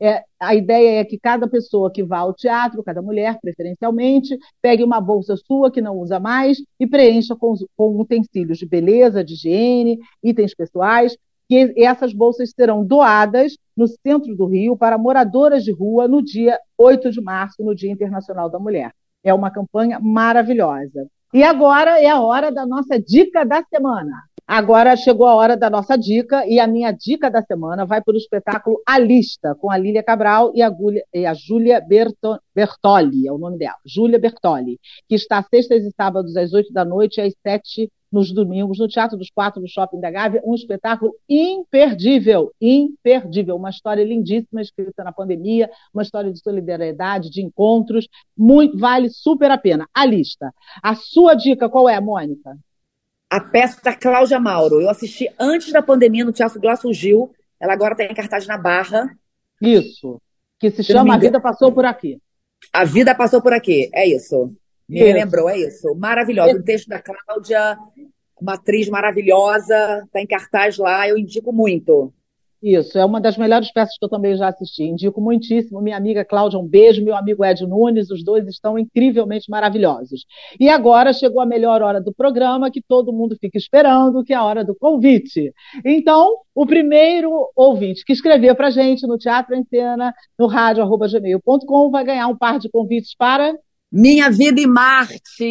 É, 0.01 0.23
a 0.39 0.55
ideia 0.55 1.01
é 1.01 1.05
que 1.05 1.19
cada 1.19 1.49
pessoa 1.49 1.91
que 1.93 2.05
vá 2.05 2.19
ao 2.19 2.33
teatro, 2.33 2.85
cada 2.85 3.03
mulher, 3.03 3.37
preferencialmente, 3.41 4.39
pegue 4.61 4.85
uma 4.85 5.01
bolsa 5.01 5.37
sua 5.37 5.73
que 5.73 5.81
não 5.81 5.99
usa 5.99 6.21
mais 6.21 6.63
e 6.79 6.87
preencha 6.87 7.35
com, 7.35 7.55
com 7.77 8.01
utensílios 8.01 8.59
de 8.59 8.67
beleza, 8.67 9.25
de 9.25 9.35
higiene, 9.35 9.99
itens 10.23 10.55
pessoais, 10.55 11.17
que 11.53 11.85
essas 11.85 12.15
bolsas 12.15 12.51
serão 12.57 12.83
doadas 12.83 13.59
no 13.77 13.87
centro 13.87 14.35
do 14.35 14.47
Rio 14.47 14.75
para 14.75 14.97
moradoras 14.97 15.63
de 15.63 15.71
rua 15.71 16.09
no 16.09 16.23
dia 16.23 16.59
8 16.79 17.11
de 17.11 17.21
março, 17.21 17.63
no 17.63 17.75
Dia 17.75 17.93
Internacional 17.93 18.49
da 18.49 18.59
Mulher. 18.59 18.91
É 19.23 19.35
uma 19.35 19.51
campanha 19.51 20.01
maravilhosa. 20.01 21.07
E 21.35 21.43
agora 21.43 22.01
é 22.01 22.09
a 22.09 22.23
hora 22.23 22.51
da 22.51 22.65
nossa 22.65 22.99
dica 22.99 23.45
da 23.45 23.63
semana. 23.65 24.13
Agora 24.47 24.97
chegou 24.97 25.27
a 25.27 25.35
hora 25.35 25.55
da 25.55 25.69
nossa 25.69 25.97
dica, 25.97 26.47
e 26.47 26.59
a 26.59 26.67
minha 26.67 26.91
dica 26.91 27.31
da 27.31 27.43
semana 27.43 27.85
vai 27.85 28.03
para 28.03 28.15
o 28.15 28.17
espetáculo 28.17 28.81
A 28.87 28.99
Lista, 28.99 29.55
com 29.55 29.71
a 29.71 29.77
Lília 29.77 30.03
Cabral 30.03 30.53
e 30.55 30.63
a, 30.63 30.71
e 31.15 31.27
a 31.27 31.35
Júlia 31.35 31.81
Bertoli, 31.81 33.29
é 33.29 33.33
o 33.33 33.39
nome 33.39 33.59
dela, 33.59 33.77
Júlia 33.87 34.19
Bertoli, 34.19 34.81
que 35.07 35.15
está 35.15 35.43
sextas 35.43 35.85
e 35.85 35.91
sábados 35.95 36.35
às 36.37 36.53
oito 36.53 36.73
da 36.73 36.85
noite 36.85 37.19
e 37.19 37.23
às 37.23 37.35
sete 37.43 37.91
nos 38.13 38.31
domingos, 38.31 38.79
no 38.79 38.87
Teatro 38.87 39.17
dos 39.17 39.31
Quatro, 39.31 39.61
no 39.61 39.67
Shopping 39.67 39.99
da 39.99 40.11
Gávea, 40.11 40.43
um 40.45 40.55
espetáculo 40.55 41.15
imperdível, 41.27 42.53
imperdível, 42.61 43.57
uma 43.57 43.71
história 43.71 44.05
lindíssima 44.05 44.61
escrita 44.61 45.03
na 45.03 45.13
pandemia, 45.13 45.71
uma 45.95 46.03
história 46.03 46.31
de 46.31 46.39
solidariedade, 46.39 47.31
de 47.31 47.43
encontros, 47.43 48.07
muito, 48.37 48.77
vale 48.79 49.09
super 49.09 49.51
a 49.51 49.57
pena. 49.57 49.89
A 49.95 50.05
lista. 50.05 50.53
A 50.83 50.95
sua 50.95 51.35
dica 51.35 51.71
qual 51.71 51.89
é, 51.89 51.99
Mônica? 51.99 52.57
A 53.31 53.41
peça 53.41 53.81
da 53.83 53.97
Cláudia 53.97 54.39
Mauro. 54.39 54.81
Eu 54.81 54.91
assisti 54.91 55.33
antes 55.41 55.73
da 55.73 55.81
pandemia 55.81 56.25
no 56.25 56.33
Teatro 56.33 56.61
Glaço 56.61 56.93
Gil, 56.93 57.33
ela 57.59 57.73
agora 57.73 57.95
está 57.95 58.05
em 58.05 58.15
cartaz 58.15 58.47
na 58.47 58.59
Barra. 58.59 59.17
Isso, 59.61 60.21
que 60.59 60.71
se 60.71 60.83
chama 60.83 61.15
A 61.15 61.19
Vida 61.19 61.41
Passou 61.41 61.73
Por 61.73 61.87
Aqui. 61.87 62.19
A 62.73 62.85
Vida 62.85 63.15
Passou 63.15 63.41
Por 63.41 63.53
Aqui, 63.53 63.89
é 63.95 64.07
isso. 64.07 64.53
Me 64.89 65.01
isso. 65.01 65.13
lembrou, 65.13 65.49
é 65.49 65.59
isso. 65.59 65.95
Maravilhosa. 65.95 66.59
O 66.59 66.63
texto 66.63 66.89
da 66.89 67.01
Cláudia, 67.01 67.79
uma 68.41 68.55
atriz 68.55 68.89
maravilhosa, 68.89 70.03
está 70.05 70.21
em 70.21 70.27
cartaz 70.27 70.79
lá, 70.79 71.09
eu 71.09 71.17
indico 71.17 71.53
muito. 71.53 72.13
Isso, 72.63 72.97
é 72.97 73.05
uma 73.05 73.21
das 73.21 73.37
melhores 73.37 73.73
peças 73.73 73.99
que 73.99 74.05
eu 74.05 74.09
também 74.09 74.37
já 74.37 74.47
assisti. 74.47 74.85
Indico 74.85 75.21
muitíssimo. 75.21 75.81
Minha 75.81 75.97
amiga 75.97 76.25
Cláudia, 76.25 76.61
um 76.61 76.67
beijo. 76.67 77.05
Meu 77.05 77.17
amigo 77.17 77.45
Ed 77.45 77.67
Nunes, 77.67 78.09
os 78.09 78.23
dois 78.23 78.47
estão 78.47 78.79
incrivelmente 78.79 79.51
maravilhosos. 79.51 80.25
E 80.61 80.69
agora 80.69 81.13
chegou 81.13 81.41
a 81.41 81.47
melhor 81.47 81.83
hora 81.83 82.01
do 82.01 82.15
programa, 82.15 82.71
que 82.71 82.81
todo 82.81 83.13
mundo 83.13 83.37
fica 83.41 83.59
esperando, 83.59 84.23
que 84.23 84.33
é 84.33 84.37
a 84.37 84.45
hora 84.45 84.65
do 84.65 84.77
convite. 84.77 85.53
Então, 85.85 86.37
o 86.55 86.65
primeiro 86.65 87.51
ouvinte 87.57 88.05
que 88.05 88.13
escrever 88.13 88.55
para 88.55 88.71
gente 88.71 89.09
no 89.09 89.19
Teatro 89.19 89.57
em 89.57 89.65
Cena, 89.65 90.15
no 90.39 90.47
rádio.gmail.com, 90.47 91.91
vai 91.91 92.05
ganhar 92.05 92.29
um 92.29 92.37
par 92.37 92.61
de 92.61 92.71
convites 92.71 93.13
para 93.17 93.53
minha 93.93 94.31
Vida 94.31 94.59
em 94.59 94.67
Marte, 94.67 95.45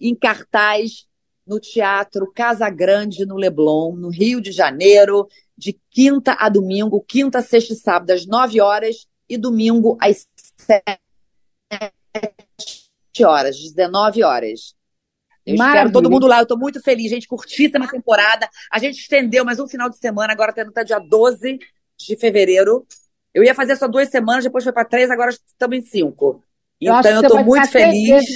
em 0.00 0.14
cartaz 0.14 1.06
no 1.46 1.60
Teatro 1.60 2.32
Casa 2.32 2.70
Grande, 2.70 3.26
no 3.26 3.36
Leblon, 3.36 3.94
no 3.94 4.08
Rio 4.08 4.40
de 4.40 4.50
Janeiro, 4.50 5.28
de 5.56 5.78
quinta 5.90 6.34
a 6.38 6.48
domingo, 6.48 7.04
quinta, 7.06 7.42
sexta 7.42 7.74
e 7.74 7.76
sábado, 7.76 8.10
às 8.10 8.26
nove 8.26 8.60
horas, 8.62 9.06
e 9.28 9.36
domingo 9.36 9.98
às 10.00 10.26
sete 10.58 10.98
horas, 13.24 13.56
19 13.56 14.22
horas. 14.22 14.74
Eu 15.44 15.56
Maravilha. 15.56 15.80
espero 15.80 15.92
todo 15.92 16.10
mundo 16.10 16.26
lá, 16.26 16.38
eu 16.38 16.44
estou 16.44 16.58
muito 16.58 16.80
feliz, 16.82 17.10
gente, 17.10 17.28
curtíssima 17.28 17.86
temporada. 17.88 18.48
A 18.72 18.78
gente 18.78 18.98
estendeu 18.98 19.44
mais 19.44 19.60
um 19.60 19.68
final 19.68 19.90
de 19.90 19.98
semana, 19.98 20.32
agora 20.32 20.50
até 20.50 20.82
dia 20.82 20.98
12 20.98 21.58
de 21.98 22.16
fevereiro. 22.16 22.86
Eu 23.34 23.44
ia 23.44 23.54
fazer 23.54 23.76
só 23.76 23.86
duas 23.86 24.08
semanas, 24.08 24.44
depois 24.44 24.64
foi 24.64 24.72
para 24.72 24.84
três, 24.84 25.10
agora 25.10 25.30
estamos 25.30 25.76
em 25.76 25.82
cinco. 25.82 26.42
Eu 26.80 26.94
então 26.94 27.10
eu 27.10 27.20
estou 27.22 27.44
muito 27.44 27.68
feliz. 27.68 28.26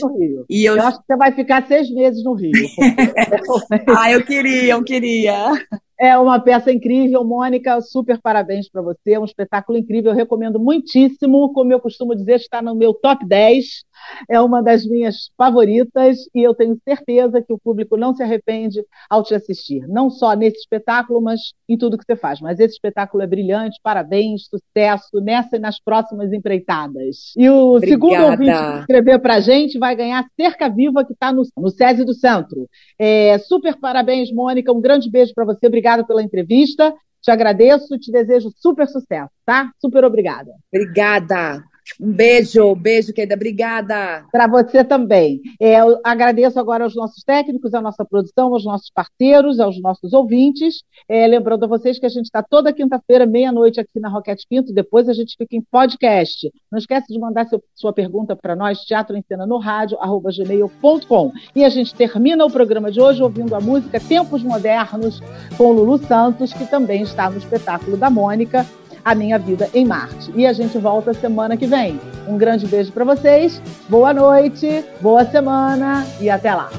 E 0.48 0.64
eu... 0.64 0.76
eu 0.76 0.82
acho 0.82 0.98
que 0.98 1.06
você 1.06 1.16
vai 1.16 1.32
ficar 1.32 1.66
seis 1.66 1.90
meses 1.90 2.24
no 2.24 2.32
Rio. 2.32 2.52
ah, 3.96 4.10
eu 4.10 4.24
queria, 4.24 4.72
eu 4.72 4.82
queria. 4.82 5.52
É 5.98 6.16
uma 6.16 6.40
peça 6.40 6.72
incrível, 6.72 7.22
Mônica. 7.22 7.78
Super 7.82 8.18
parabéns 8.18 8.70
para 8.70 8.80
você. 8.80 9.12
É 9.12 9.20
um 9.20 9.26
espetáculo 9.26 9.76
incrível. 9.76 10.12
Eu 10.12 10.16
recomendo 10.16 10.58
muitíssimo. 10.58 11.52
Como 11.52 11.70
eu 11.70 11.78
costumo 11.78 12.16
dizer, 12.16 12.36
está 12.36 12.62
no 12.62 12.74
meu 12.74 12.94
top 12.94 13.26
10. 13.26 13.84
É 14.28 14.40
uma 14.40 14.62
das 14.62 14.84
minhas 14.84 15.30
favoritas 15.36 16.18
e 16.34 16.42
eu 16.42 16.54
tenho 16.54 16.78
certeza 16.84 17.42
que 17.42 17.52
o 17.52 17.58
público 17.58 17.96
não 17.96 18.14
se 18.14 18.22
arrepende 18.22 18.84
ao 19.08 19.22
te 19.22 19.34
assistir. 19.34 19.86
Não 19.88 20.10
só 20.10 20.34
nesse 20.34 20.58
espetáculo, 20.58 21.20
mas 21.20 21.40
em 21.68 21.76
tudo 21.76 21.98
que 21.98 22.04
você 22.04 22.16
faz. 22.16 22.40
Mas 22.40 22.58
esse 22.58 22.74
espetáculo 22.74 23.22
é 23.22 23.26
brilhante. 23.26 23.78
Parabéns, 23.82 24.48
sucesso 24.48 25.20
nessa 25.20 25.56
e 25.56 25.60
nas 25.60 25.80
próximas 25.80 26.32
empreitadas. 26.32 27.32
E 27.36 27.48
o 27.48 27.76
Obrigada. 27.76 27.86
segundo 27.86 28.30
ouvinte 28.30 28.74
que 28.74 28.80
escrever 28.80 29.18
para 29.20 29.34
a 29.34 29.40
gente 29.40 29.78
vai 29.78 29.94
ganhar 29.94 30.26
Cerca 30.36 30.68
Viva, 30.68 31.04
que 31.04 31.12
está 31.12 31.32
no, 31.32 31.42
no 31.56 31.70
SESI 31.70 32.04
do 32.04 32.14
Centro. 32.14 32.68
É, 32.98 33.38
super 33.38 33.78
parabéns, 33.78 34.32
Mônica. 34.32 34.72
Um 34.72 34.80
grande 34.80 35.10
beijo 35.10 35.32
para 35.34 35.44
você. 35.44 35.66
Obrigada 35.66 36.04
pela 36.04 36.22
entrevista. 36.22 36.94
Te 37.22 37.30
agradeço, 37.30 37.98
te 37.98 38.10
desejo 38.10 38.50
super 38.56 38.88
sucesso, 38.88 39.30
tá? 39.44 39.70
Super 39.78 40.04
obrigada. 40.04 40.52
Obrigada. 40.72 41.62
Um 41.98 42.12
beijo, 42.12 42.74
beijo, 42.74 43.12
querida. 43.12 43.34
Obrigada. 43.34 44.24
Para 44.30 44.46
você 44.46 44.84
também. 44.84 45.40
É, 45.60 45.80
eu 45.80 46.00
agradeço 46.04 46.58
agora 46.58 46.84
aos 46.84 46.94
nossos 46.94 47.22
técnicos, 47.22 47.74
à 47.74 47.80
nossa 47.80 48.04
produção, 48.04 48.52
aos 48.52 48.64
nossos 48.64 48.90
parceiros, 48.90 49.60
aos 49.60 49.80
nossos 49.80 50.12
ouvintes. 50.12 50.82
É, 51.08 51.26
lembrando 51.26 51.64
a 51.64 51.68
vocês 51.68 51.98
que 51.98 52.06
a 52.06 52.10
gente 52.10 52.26
está 52.26 52.42
toda 52.42 52.72
quinta-feira, 52.72 53.26
meia-noite, 53.26 53.80
aqui 53.80 53.98
na 54.00 54.08
Roquete 54.08 54.46
Pinto. 54.48 54.72
Depois 54.72 55.08
a 55.08 55.12
gente 55.12 55.34
fica 55.36 55.56
em 55.56 55.62
podcast. 55.62 56.50
Não 56.70 56.78
esquece 56.78 57.12
de 57.12 57.18
mandar 57.18 57.46
seu, 57.46 57.62
sua 57.74 57.92
pergunta 57.92 58.36
para 58.36 58.54
nós, 58.54 58.80
teatro 58.80 59.16
em 59.16 59.22
cena 59.22 59.46
no 59.46 59.58
rádio, 59.58 59.98
arroba 60.00 60.30
gmail.com. 60.30 61.32
E 61.54 61.64
a 61.64 61.68
gente 61.68 61.94
termina 61.94 62.44
o 62.44 62.50
programa 62.50 62.90
de 62.90 63.00
hoje 63.00 63.22
ouvindo 63.22 63.54
a 63.54 63.60
música 63.60 64.00
Tempos 64.00 64.42
Modernos 64.42 65.20
com 65.56 65.72
Lulu 65.72 65.98
Santos, 65.98 66.52
que 66.52 66.66
também 66.66 67.02
está 67.02 67.30
no 67.30 67.38
espetáculo 67.38 67.96
da 67.96 68.10
Mônica 68.10 68.66
A 69.04 69.14
Minha 69.14 69.38
Vida 69.38 69.68
em 69.74 69.86
Marte. 69.86 70.32
E 70.34 70.46
a 70.46 70.52
gente 70.52 70.76
volta 70.78 71.14
semana 71.14 71.56
que 71.56 71.66
vem. 71.66 72.00
Um 72.26 72.36
grande 72.36 72.66
beijo 72.66 72.92
para 72.92 73.04
vocês, 73.04 73.60
boa 73.88 74.12
noite, 74.12 74.84
boa 75.00 75.24
semana 75.24 76.06
e 76.20 76.28
até 76.30 76.54
lá. 76.54 76.70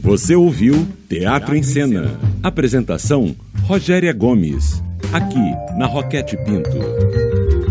Você 0.00 0.34
ouviu 0.34 0.86
Teatro 1.08 1.54
em 1.54 1.62
Cena. 1.62 2.18
Apresentação: 2.42 3.34
Rogéria 3.64 4.12
Gomes. 4.12 4.82
Aqui 5.12 5.76
na 5.76 5.86
Roquete 5.86 6.36
Pinto. 6.38 7.69